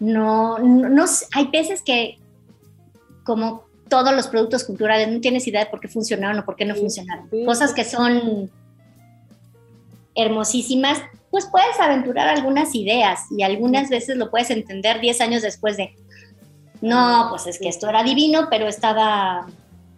[0.00, 1.04] No, no,
[1.34, 2.18] hay veces que,
[3.24, 6.64] como todos los productos culturales, no tienes idea de por qué funcionaron o por qué
[6.64, 7.28] no funcionaron.
[7.44, 8.50] Cosas que son
[10.14, 15.76] hermosísimas, pues puedes aventurar algunas ideas y algunas veces lo puedes entender 10 años después
[15.76, 15.96] de,
[16.82, 19.46] no, pues es que esto era divino, pero estaba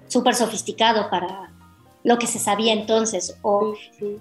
[0.07, 1.51] súper sofisticado para
[2.05, 3.39] lo que se sabía entonces.
[3.43, 3.75] O,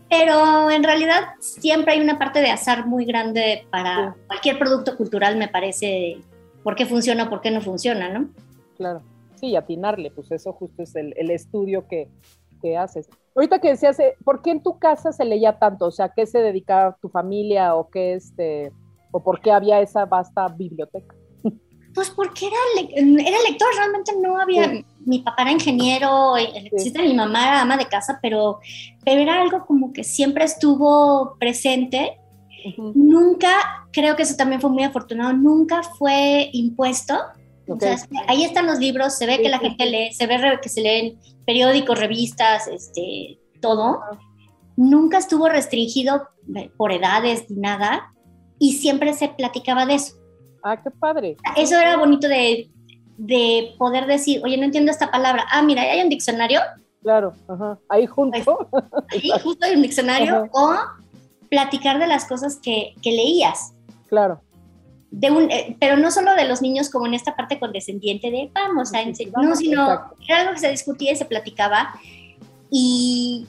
[0.10, 5.36] Pero en realidad siempre hay una parte de azar muy grande para cualquier producto cultural,
[5.36, 6.22] me parece,
[6.64, 8.30] por qué funciona o por qué no funciona, ¿no?
[8.78, 9.02] Claro,
[9.36, 12.08] sí, atinarle, pues eso justo es el, estudio que,
[12.62, 13.10] que, haces.
[13.36, 15.88] Ahorita que decías, eh, ¿por qué en tu casa se leía tanto?
[15.88, 18.72] O sea, ¿qué se dedicaba tu familia o qué este,
[19.12, 21.14] o por qué había esa vasta biblioteca?
[21.94, 22.58] Pues porque era,
[22.96, 27.86] era lector, realmente no había, mi papá era ingeniero, existe mi mamá era ama de
[27.86, 28.60] casa, pero,
[29.06, 32.18] pero era algo como que siempre estuvo presente.
[32.96, 37.16] Nunca, creo que eso también fue muy afortunado, nunca fue impuesto.
[38.28, 41.20] ahí están los libros, se ve que la gente lee, se ve que se leen
[41.46, 44.02] periódicos, revistas, este, todo.
[44.76, 48.14] Nunca estuvo restringido eh, por edades ni nada
[48.60, 50.23] y siempre se platicaba de eso.
[50.64, 51.36] Ah, qué padre.
[51.58, 52.70] Eso era bonito de,
[53.18, 55.46] de poder decir, oye, no entiendo esta palabra.
[55.52, 56.62] Ah, mira, hay un diccionario.
[57.02, 57.78] Claro, ajá.
[57.90, 58.38] ahí junto.
[59.12, 60.48] Ahí justo hay un diccionario.
[60.54, 60.74] O
[61.50, 63.74] platicar de las cosas que, que leías.
[64.08, 64.42] Claro.
[65.12, 68.50] De un, eh, pero no solo de los niños como en esta parte condescendiente de
[68.52, 69.84] vamos a enseñar, no, sino
[70.28, 71.94] era algo que se discutía y se platicaba
[72.72, 73.46] y,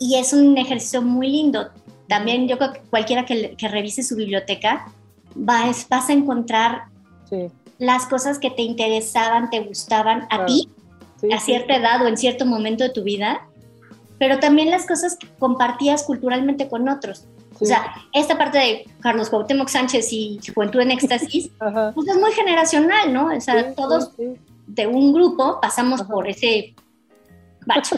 [0.00, 1.68] y, es un ejercicio muy lindo.
[2.08, 4.92] También yo creo que cualquiera que, que revise su biblioteca
[5.34, 6.84] vas, vas a encontrar
[7.78, 10.70] las cosas que te interesaban, te gustaban a ti,
[11.32, 13.46] a cierta edad o en cierto momento de tu vida,
[14.18, 17.26] pero también las cosas que compartías culturalmente con otros.
[17.60, 21.50] O sea, esta parte de Carlos Cuauhtémoc Sánchez y Juventud en Éxtasis,
[21.94, 23.26] pues es muy generacional, ¿no?
[23.26, 24.12] O sea, todos
[24.66, 26.74] de un grupo pasamos por ese
[27.66, 27.96] bacho.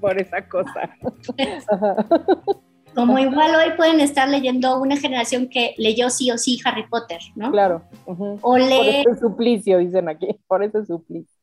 [0.00, 0.90] por esa cosa.
[2.96, 7.20] Como igual hoy pueden estar leyendo una generación que leyó sí o sí Harry Potter,
[7.34, 7.50] ¿no?
[7.50, 7.82] Claro.
[8.06, 9.02] O lee...
[9.04, 11.36] Por ese suplicio, dicen aquí, por ese suplicio.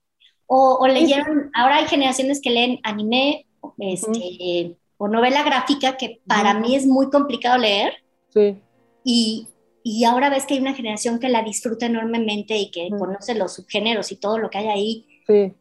[0.48, 3.46] O, leyeron, ahora hay generaciones que leen anime
[3.78, 7.94] este, o novela gráfica, que para mí es muy complicado leer.
[8.30, 8.58] Sí.
[9.04, 9.48] Y,
[9.84, 13.54] y, ahora ves que hay una generación que la disfruta enormemente y que conoce los
[13.54, 15.08] subgéneros y todo lo que hay ahí.
[15.28, 15.54] Sí.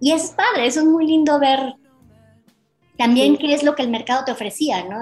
[0.00, 1.74] Y es padre, eso es muy lindo ver
[2.96, 5.00] también qué es lo que el mercado te ofrecía, ¿no?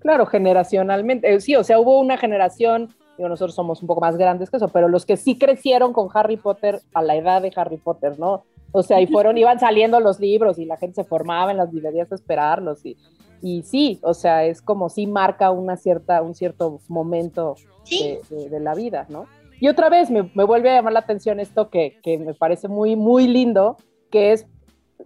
[0.00, 1.32] Claro, generacionalmente.
[1.32, 4.58] Eh, sí, o sea, hubo una generación, digo, nosotros somos un poco más grandes que
[4.58, 8.18] eso, pero los que sí crecieron con Harry Potter a la edad de Harry Potter,
[8.18, 8.44] ¿no?
[8.72, 11.72] O sea, y fueron, iban saliendo los libros y la gente se formaba en las
[11.72, 12.98] librerías a esperarlos y,
[13.40, 17.56] y sí, o sea, es como sí marca una cierta, un cierto momento
[17.88, 19.26] de, la vida, ¿no?
[19.60, 22.68] Y otra vez me, me, vuelve a llamar la atención esto que, que me parece
[22.68, 23.78] muy, muy lindo,
[24.10, 24.46] que es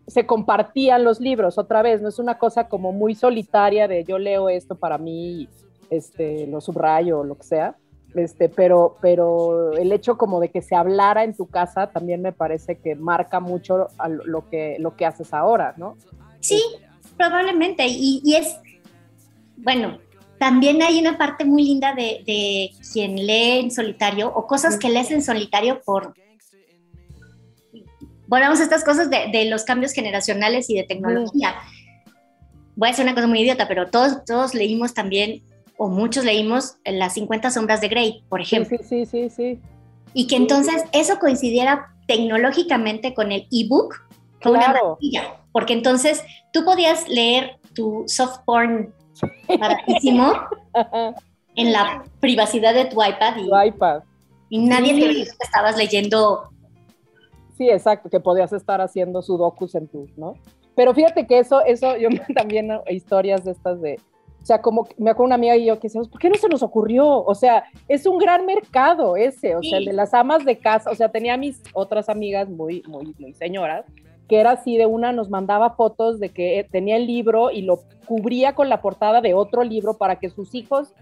[0.07, 4.19] se compartían los libros otra vez, no es una cosa como muy solitaria de yo
[4.19, 5.49] leo esto para mí,
[5.91, 7.77] este, lo subrayo o lo que sea,
[8.15, 12.33] este, pero, pero el hecho como de que se hablara en tu casa también me
[12.33, 13.89] parece que marca mucho
[14.25, 15.97] lo, que, lo que haces ahora, ¿no?
[16.41, 16.63] Sí,
[17.17, 18.59] probablemente, y, es,
[19.57, 19.99] bueno,
[20.39, 24.89] también hay una parte muy linda de, de quien lee en solitario o cosas que
[24.89, 26.15] lees en solitario por
[28.29, 31.57] volvamos a estas cosas de, los cambios generacionales y de tecnología.
[32.77, 35.43] Voy a decir una cosa muy idiota, pero todos, todos leímos también,
[35.77, 38.79] o muchos leímos, las 50 sombras de Grey, por ejemplo.
[38.81, 39.61] Sí, sí, sí, sí.
[40.15, 43.95] Y que entonces eso coincidiera tecnológicamente con el ebook,
[44.41, 46.23] fue una maravilla, porque entonces
[46.53, 48.95] tú podías leer tu soft porn
[49.59, 50.33] baratísimo,
[51.59, 53.37] en la privacidad de tu iPad.
[53.37, 54.03] Y, tu iPad.
[54.49, 56.51] Y nadie te dijo que estabas leyendo.
[57.59, 60.35] Sí, exacto, que podías estar haciendo sudokus en tu, ¿no?
[60.77, 63.99] Pero fíjate que eso, eso, yo también historias de estas de,
[64.41, 66.49] o sea, como me acuerdo una amiga y yo que decíamos, ¿por qué no se
[66.49, 67.25] nos ocurrió?
[67.25, 70.89] O sea, es un gran mercado ese, o sea, el de las amas de casa,
[70.89, 73.85] o sea, tenía mis otras amigas muy, muy, muy señoras,
[74.29, 77.81] que era así de una, nos mandaba fotos de que tenía el libro y lo
[78.07, 80.95] cubría con la portada de otro libro para que sus hijos,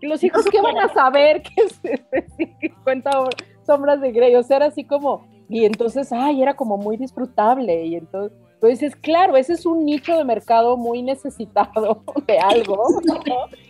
[0.00, 1.42] los hijos que van a saber
[2.36, 3.12] que, que cuenta
[3.64, 7.84] sombras de Grey, o sea, era así como, y entonces, ay, era como muy disfrutable,
[7.84, 13.00] y entonces pues dices, claro, ese es un nicho de mercado muy necesitado de algo.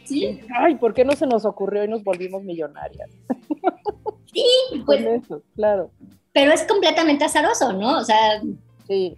[0.04, 0.40] Sí.
[0.52, 3.08] Ay, ¿por qué no se nos ocurrió y nos volvimos millonarias?
[4.32, 4.44] Sí,
[4.86, 5.22] pues.
[5.54, 5.90] claro.
[6.32, 7.98] Pero es completamente azaroso, ¿no?
[7.98, 8.40] O sea.
[8.88, 9.16] Sí,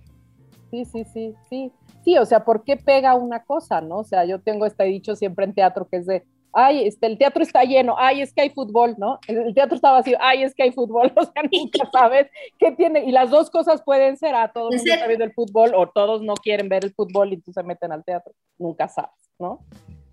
[0.70, 1.72] sí, sí, sí, sí.
[2.04, 3.98] Sí, o sea, ¿por qué pega una cosa, no?
[3.98, 7.18] O sea, yo tengo este dicho siempre en teatro que es de, ay, este, el
[7.18, 9.18] teatro está lleno, ay, es que hay fútbol, ¿no?
[9.26, 12.28] El teatro está vacío, ay, es que hay fútbol, o sea, nunca sabes
[12.58, 15.32] qué tiene, y las dos cosas pueden ser, a ah, todos no está viendo el
[15.32, 18.88] fútbol, o todos no quieren ver el fútbol y tú se meten al teatro, nunca
[18.88, 19.60] sabes, ¿no?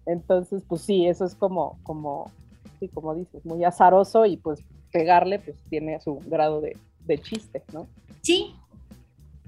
[0.05, 2.31] Entonces, pues sí, eso es como, como,
[2.79, 6.75] sí, como dices, muy azaroso y pues pegarle, pues tiene su grado de,
[7.05, 7.87] de chiste, ¿no?
[8.21, 8.55] Sí,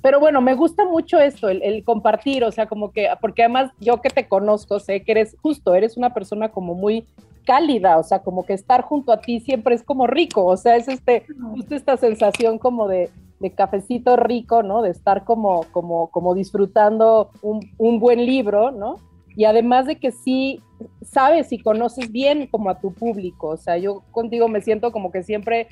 [0.01, 4.01] pero bueno, me gusta mucho esto, el, compartir, o sea, como que, porque además yo
[4.01, 7.05] que te conozco, sé que eres justo, eres una persona como muy
[7.45, 10.75] cálida, o sea, como que estar junto a ti siempre es como rico, o sea,
[10.75, 13.09] es este, justo esta sensación como de,
[13.55, 14.83] cafecito rico, ¿no?
[14.83, 18.97] De estar como, como, como disfrutando un, un buen libro, ¿no?
[19.35, 20.61] Y además de que sí
[21.01, 25.11] sabes y conoces bien como a tu público, o sea, yo contigo me siento como
[25.11, 25.69] que siempre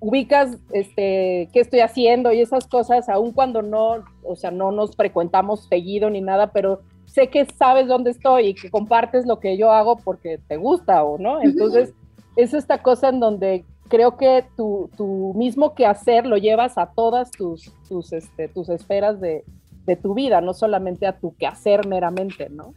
[0.00, 4.96] ubicas este, qué estoy haciendo y esas cosas, aun cuando no, o sea, no nos
[4.96, 9.56] frecuentamos seguido ni nada, pero sé que sabes dónde estoy y que compartes lo que
[9.56, 11.40] yo hago porque te gusta o no.
[11.42, 11.94] Entonces,
[12.36, 17.30] es esta cosa en donde creo que tu, tu mismo quehacer lo llevas a todas
[17.30, 19.44] tus, tus, este, tus esferas de,
[19.86, 22.74] de tu vida, no solamente a tu quehacer meramente, ¿no?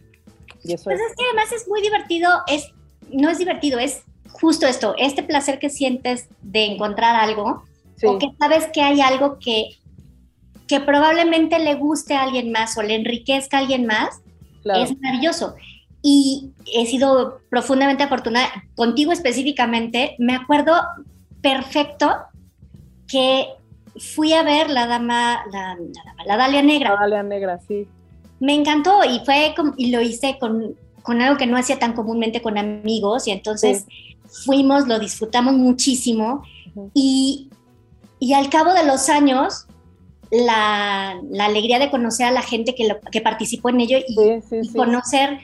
[0.63, 1.11] Y eso pues es...
[1.11, 2.71] es que además es muy divertido, es,
[3.11, 7.63] no es divertido, es justo esto, este placer que sientes de encontrar algo,
[8.03, 9.77] o que sabes que hay algo que,
[10.67, 14.21] que probablemente le guste a alguien más o le enriquezca a alguien más,
[14.63, 15.55] es maravilloso.
[16.01, 20.73] Y he sido profundamente afortunada, contigo específicamente, me acuerdo
[21.41, 22.15] perfecto
[23.07, 23.47] que
[23.99, 25.77] fui a ver la dama, la,
[26.25, 26.91] la, Dalia Negra.
[26.91, 27.87] La Dalia Negra, sí.
[28.39, 32.41] Me encantó y fue y lo hice con, con, algo que no hacía tan comúnmente
[32.41, 33.85] con amigos y entonces
[34.45, 36.43] fuimos, lo disfrutamos muchísimo
[36.93, 37.49] y,
[38.35, 39.67] al cabo de los años,
[40.31, 45.39] la, alegría de conocer a la gente que, que participó en ello y, conocer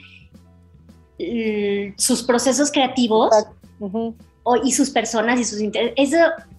[1.96, 3.30] sus procesos creativos
[4.64, 5.94] y sus personas y sus intereses.
[5.96, 6.18] Eso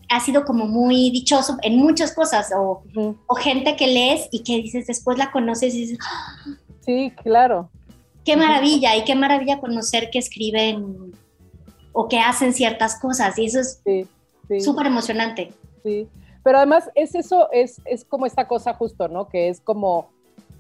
[0.10, 2.84] ha sido como muy dichoso en muchas cosas o,
[3.28, 6.58] o, gente que lees y que dices, después la conoces y dices, ¡Ah!
[6.82, 7.70] sí, claro.
[8.24, 11.14] Qué maravilla y qué maravilla conocer que escriben
[11.98, 13.82] o que hacen ciertas cosas y eso es
[14.64, 15.54] súper emocionante.
[15.82, 16.10] Sí,
[16.44, 19.30] pero además es eso, es, es como esta cosa justo, ¿no?
[19.30, 20.10] Que es como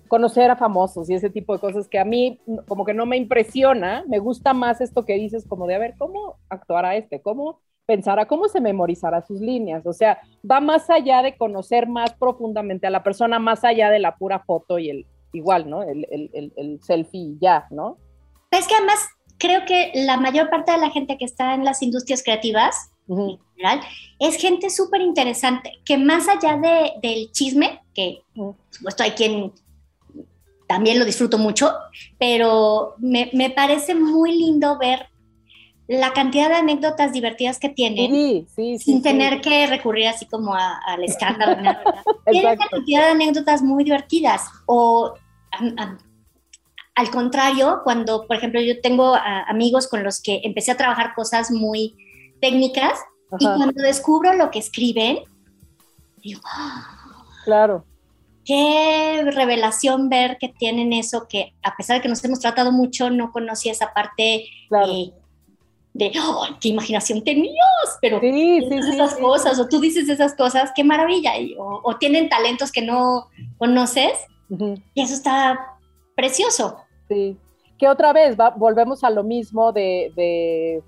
[0.07, 3.17] conocer a famosos y ese tipo de cosas que a mí como que no me
[3.17, 7.59] impresiona, me gusta más esto que dices como de a ver cómo actuará este, cómo
[7.85, 12.87] pensará, cómo se memorizará sus líneas, o sea, va más allá de conocer más profundamente
[12.87, 15.83] a la persona, más allá de la pura foto y el igual, ¿no?
[15.83, 17.97] El, el, el selfie ya, ¿no?
[18.51, 21.81] Es que además creo que la mayor parte de la gente que está en las
[21.81, 23.81] industrias creativas, en general,
[24.19, 29.51] es gente súper interesante, que más allá de, del chisme, que por supuesto hay quien
[30.67, 31.73] también lo disfruto mucho,
[32.17, 35.07] pero me, me, parece muy lindo ver
[35.87, 38.47] la cantidad de anécdotas divertidas que tienen,
[38.79, 41.55] sin tener que recurrir así como al escándalo.
[42.31, 45.13] Tienen una cantidad de anécdotas muy divertidas o
[46.95, 51.51] al contrario, cuando, por ejemplo, yo tengo amigos con los que empecé a trabajar cosas
[51.51, 51.95] muy
[52.41, 52.99] técnicas
[53.37, 55.19] y cuando descubro lo que escriben,
[56.23, 56.87] digo, ¡Ah!
[57.43, 57.85] claro.
[58.45, 63.09] Qué revelación ver que tienen eso, que a pesar de que nos hemos tratado mucho,
[63.09, 65.11] no conocía esa parte eh,
[65.93, 67.57] de, oh, qué imaginación tenías,
[68.01, 72.71] pero sí, sí, esas cosas, o tú dices esas cosas, qué maravilla, o, tienen talentos
[72.71, 74.11] que no conoces,
[74.93, 75.77] y eso está
[76.15, 76.84] precioso.
[77.07, 77.37] Sí,
[77.77, 80.81] que otra vez volvemos a lo mismo de,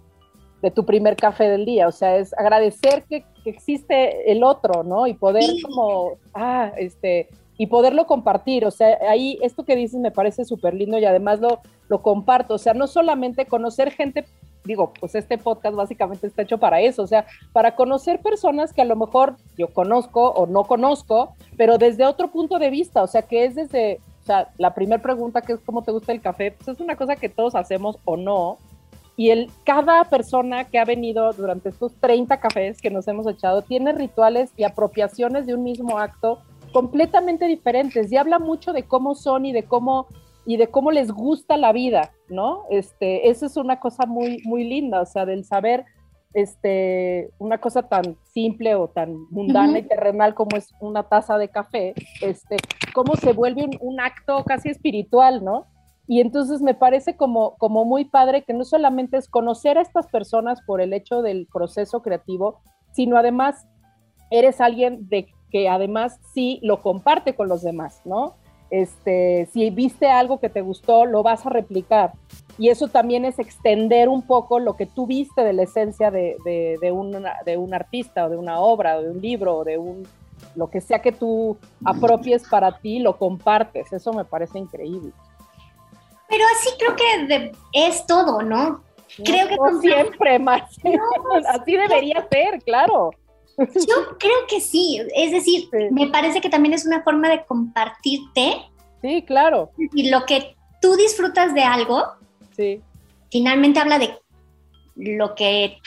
[0.74, 5.08] tu primer café del día, o sea, es agradecer que, existe el otro, ¿no?
[5.08, 8.66] Y poder como, ah, este, y poderlo compartir.
[8.66, 12.56] O sea, ahí esto que dices me parece súper lindo y además lo, lo comparto.
[12.56, 14.26] O sea, no solamente conocer gente,
[14.66, 18.82] digo, pues este podcast básicamente está hecho para eso, o sea, para conocer personas que
[18.82, 23.08] a lo mejor yo conozco o no conozco, pero desde otro punto de vista, o
[23.08, 26.52] sea, que es desde, sea, la primera pregunta que es cómo te gusta el café,
[26.52, 28.58] pues es una cosa que todos hacemos o no.
[29.16, 33.64] Y el, cada persona que ha venido durante estos 30 cafés que nos hemos echado
[33.64, 36.40] tiene rituales y apropiaciones de un mismo acto
[36.72, 40.08] completamente diferentes y habla mucho de cómo son y de cómo
[40.46, 42.64] y de cómo les gusta la vida, ¿no?
[42.70, 45.86] Este, eso es una cosa muy muy linda, o sea, del saber
[46.34, 51.50] este una cosa tan simple o tan mundana y terrenal como es una taza de
[51.50, 52.58] café, este,
[52.94, 55.66] cómo se vuelve un, un, acto casi espiritual, ¿no?
[56.08, 60.08] Y entonces me parece como, como muy padre que no solamente es conocer a estas
[60.08, 62.62] personas por el hecho del proceso creativo,
[62.94, 63.68] sino además
[64.32, 68.36] eres alguien de que además sí lo comparte con los demás, ¿no?
[68.70, 72.14] Este, si viste algo que te gustó, lo vas a replicar.
[72.58, 76.38] Y eso también es extender un poco lo que tú viste de la esencia de,
[76.44, 79.64] de, de, un, de un artista o de una obra o de un libro o
[79.64, 80.08] de un,
[80.56, 83.94] lo que sea que tú apropies para ti, lo compartes.
[83.94, 85.12] Eso me parece increíble.
[86.28, 88.82] Pero así creo que es todo, ¿no?
[89.24, 90.64] Creo que no siempre más.
[91.50, 93.12] así debería ser, claro.
[93.58, 98.62] Yo creo que sí, es decir, me parece que también es una forma de compartirte.
[99.02, 99.72] Sí, claro.
[99.94, 102.04] Y lo que tú disfrutas de algo,
[102.56, 102.82] sí.
[103.32, 104.20] finalmente habla de
[104.96, 105.78] lo que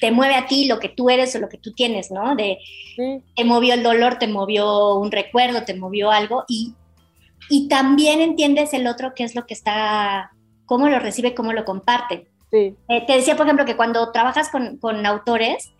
[0.00, 2.36] te mueve a ti, lo que tú eres o lo que tú tienes, ¿no?
[2.36, 2.58] De
[3.34, 6.74] te movió el dolor, te movió un recuerdo, te movió algo y,
[7.48, 10.32] y también entiendes el otro qué es lo que está,
[10.66, 12.28] cómo lo recibe, cómo lo comparte.
[12.50, 12.76] Sí.
[12.88, 15.72] Eh, te decía, por ejemplo, que cuando trabajas con, con autores,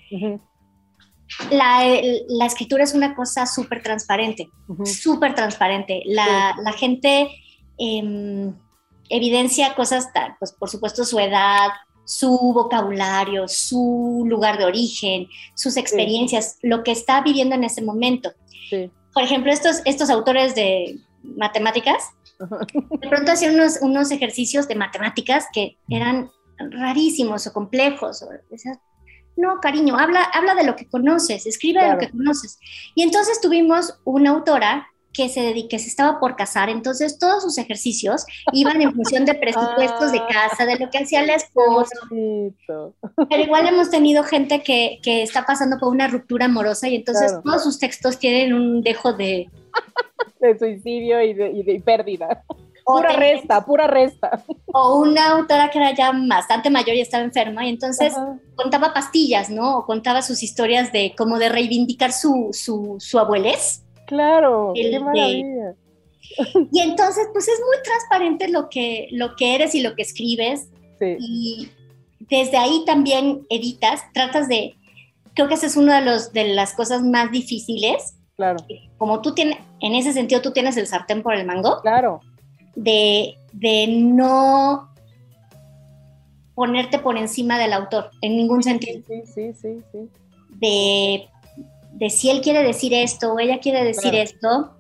[1.51, 1.85] la,
[2.29, 4.49] la, escritura es una cosa súper transparente,
[4.85, 6.03] súper transparente.
[6.07, 7.29] La, la gente
[7.79, 8.53] eh,
[9.09, 10.09] evidencia cosas,
[10.39, 11.70] pues por supuesto su edad,
[12.05, 18.33] su vocabulario, su lugar de origen, sus experiencias, lo que está viviendo en ese momento.
[18.70, 18.91] Sí.
[19.12, 25.47] Por ejemplo, estos, estos autores de matemáticas, de pronto hacían unos, unos ejercicios de matemáticas
[25.53, 28.22] que eran rarísimos o complejos.
[28.22, 28.29] O,
[29.37, 32.59] no, cariño, habla, habla de lo que conoces, escribe de lo que conoces.
[32.95, 37.57] Y entonces tuvimos una autora que se dedique, se estaba por casar, entonces todos sus
[37.57, 41.97] ejercicios iban en función de presupuestos de casa, de lo que hacía la esposa.
[42.11, 47.32] Pero igual hemos tenido gente que, que, está pasando por una ruptura amorosa y entonces
[47.43, 49.49] todos sus textos tienen un dejo de...
[50.41, 52.43] de suicidio y de, y de pérdida.
[52.87, 54.45] Pura resta, pura resta.
[54.72, 58.14] O una autora que era ya bastante mayor y estaba enferma y entonces
[58.55, 59.78] contaba pastillas, ¿no?
[59.78, 63.82] O contaba sus historias de como de reivindicar su, su, su abuelez.
[64.07, 65.74] Claro, qué maravilla.
[66.70, 70.68] y entonces, pues es muy transparente lo que, lo que eres y lo que escribes.
[71.01, 71.16] Sí.
[71.18, 71.70] Y
[72.20, 74.76] desde ahí también editas, tratas de,
[75.34, 78.14] creo que esa es una de, los, de las cosas más difíciles.
[78.37, 78.59] Claro.
[78.97, 81.80] Como tú tienes, en ese sentido, tú tienes el sartén por el mango.
[81.80, 82.20] Claro
[82.77, 84.95] de, de no
[86.55, 89.03] ponerte por encima del autor, en ningún sentido.
[89.07, 90.09] Sí, sí, sí, sí.
[90.51, 91.29] De,
[91.93, 94.18] de si él quiere decir esto o ella quiere decir claro.
[94.18, 94.77] esto,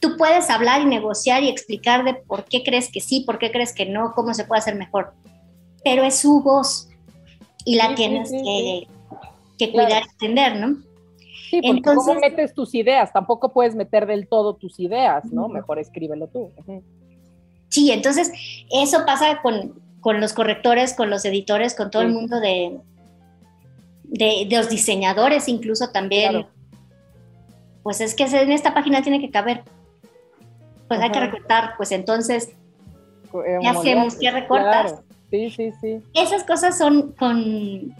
[0.00, 3.50] tú puedes hablar y negociar y explicar de por qué crees que sí, por qué
[3.50, 5.14] crees que no, cómo se puede hacer mejor.
[5.84, 6.88] Pero es su voz
[7.64, 8.86] y la Sí, sí, tienes sí, que,
[9.58, 10.06] que cuidar Claro.
[10.06, 10.85] y entender, ¿no?
[11.50, 13.12] Sí, porque Entonces- ¿cómo metes tus ideas?
[13.12, 15.48] Tampoco puedes meter del todo tus ideas, ¿no?
[15.48, 16.50] Mejor escríbelo tú.
[17.68, 18.32] Sí, entonces
[18.70, 22.78] eso pasa con, con los correctores, con los editores, con todo el mundo de,
[24.04, 26.30] de, de los diseñadores incluso también.
[26.30, 26.48] Claro.
[27.82, 29.62] Pues es que en esta página tiene que caber.
[30.88, 32.48] Pues hay que recortar, pues entonces,
[33.34, 34.14] Eh, ¿qué hacemos?
[34.16, 34.92] ¿Qué recortas?
[34.92, 35.04] Claro.
[35.30, 36.00] Sí, sí, sí.
[36.14, 37.92] Esas cosas son con,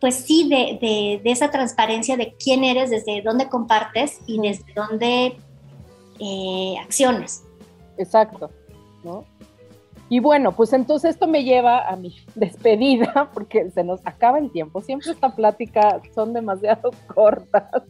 [0.00, 4.72] pues sí, de, de- de esa transparencia de quién eres, desde dónde compartes y desde
[4.74, 5.36] dónde
[6.18, 7.44] eh, accionas.
[7.98, 8.50] Exacto,
[9.04, 9.24] ¿no?
[10.08, 14.50] Y bueno, pues entonces esto me lleva a mi despedida, porque se nos acaba el
[14.50, 14.80] tiempo.
[14.80, 17.82] Siempre esta plática son demasiado cortas.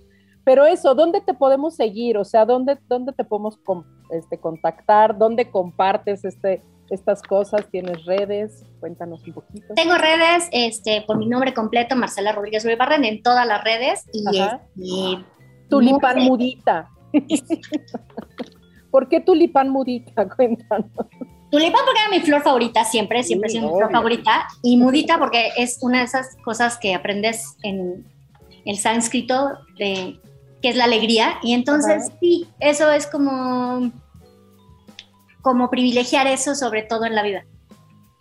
[0.45, 2.19] Pero eso, ¿dónde te podemos seguir?
[2.19, 5.17] O sea, ¿dónde, dónde te podemos con- este, contactar?
[5.17, 7.67] ¿Dónde compartes este, estas cosas?
[7.71, 8.65] ¿Tienes redes?
[8.81, 9.75] Cuéntanos un poquito.
[9.75, 14.25] Tengo redes, este, por mi nombre completo, Marcela Rodríguez Barren, en todas las redes y,
[14.41, 14.61] Ajá.
[14.77, 15.25] este,
[15.69, 16.89] Tulipán muy- mudita.
[18.91, 20.29] ¿Por qué tulipán mudita?
[20.37, 20.91] Cuéntanos.
[21.51, 24.47] Tulipán porque era mi flor favorita, siempre, siempre ha Sí, sido mi flor favorita.
[24.63, 28.05] Y mudita porque es una de esas cosas que aprendes en
[28.65, 30.21] el sánscrito de
[30.63, 31.39] que es la alegría.
[31.43, 33.91] Y entonces, sí, eso es como,
[35.43, 37.45] como privilegiar eso sobre todo en la vida.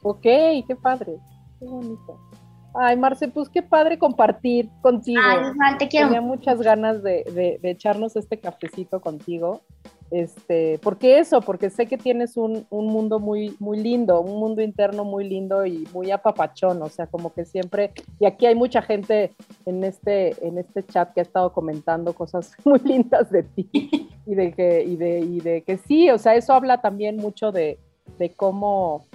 [0.02, 1.18] Ok, qué padre,
[1.60, 2.29] qué bonito.
[2.74, 5.22] Ay, Marce, pues qué padre compartir contigo.
[5.24, 6.08] Ay, te quiero.
[6.08, 9.62] Tenía muchas ganas de, de, de echarnos este cafecito contigo.
[10.12, 14.64] Este, porque eso, porque sé que tienes un, un, mundo muy, muy lindo, un mundo
[14.64, 18.82] interno muy lindo y muy apapachón, o sea, como que siempre, y aquí hay mucha
[18.82, 19.32] gente
[19.68, 23.70] en este, en este chat que ha estado comentando cosas muy lindas de ti
[24.26, 27.52] y de que, y de, y de que sí, o sea, eso habla también mucho
[27.52, 27.78] de,
[28.18, 29.06] de cómo,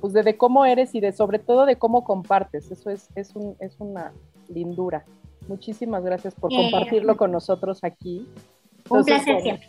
[0.00, 3.34] pues de, de, cómo eres y de sobre todo de cómo compartes, eso es, es,
[3.34, 4.12] un, es una
[4.48, 5.04] lindura.
[5.48, 8.28] Muchísimas gracias por compartirlo con nosotros aquí.
[8.78, 9.68] Entonces, un placer siempre.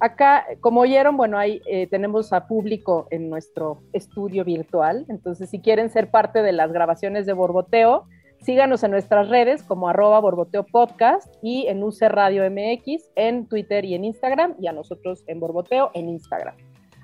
[0.00, 5.04] Acá, como oyeron, bueno, ahí eh, tenemos a público en nuestro estudio virtual.
[5.08, 8.04] Entonces, si quieren ser parte de las grabaciones de Borboteo,
[8.40, 13.84] síganos en nuestras redes como arroba Borboteo Podcast y en UC Radio MX en Twitter
[13.84, 16.54] y en Instagram y a nosotros en Borboteo en Instagram.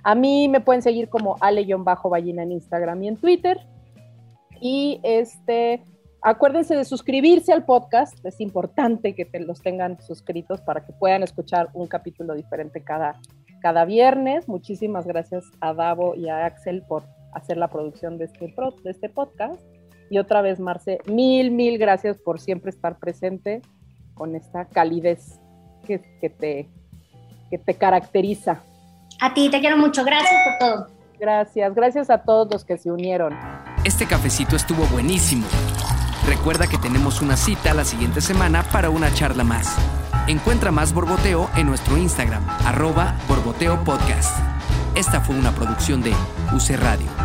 [0.04, 3.58] A mí me pueden seguir como ale-ballina en Instagram y en Twitter.
[4.60, 5.82] Y este,
[6.26, 11.22] Acuérdense de suscribirse al podcast, es importante que te los tengan suscritos para que puedan
[11.22, 13.20] escuchar un capítulo diferente cada,
[13.60, 14.48] cada viernes.
[14.48, 17.02] Muchísimas gracias a Davo y a Axel por
[17.34, 19.60] hacer la producción de este, de este podcast.
[20.08, 23.60] Y otra vez, Marce, mil, mil gracias por siempre estar presente
[24.14, 25.38] con esta calidez
[25.86, 26.70] que, que, te,
[27.50, 28.62] que te caracteriza.
[29.20, 30.04] A ti, te quiero mucho.
[30.04, 30.86] Gracias por todo.
[31.18, 33.38] Gracias, gracias a todos los que se unieron.
[33.84, 35.46] Este cafecito estuvo buenísimo.
[36.26, 39.76] Recuerda que tenemos una cita la siguiente semana para una charla más.
[40.26, 44.38] Encuentra más Borboteo en nuestro Instagram, arroba Borboteo Podcast.
[44.94, 46.12] Esta fue una producción de
[46.52, 47.23] UC Radio.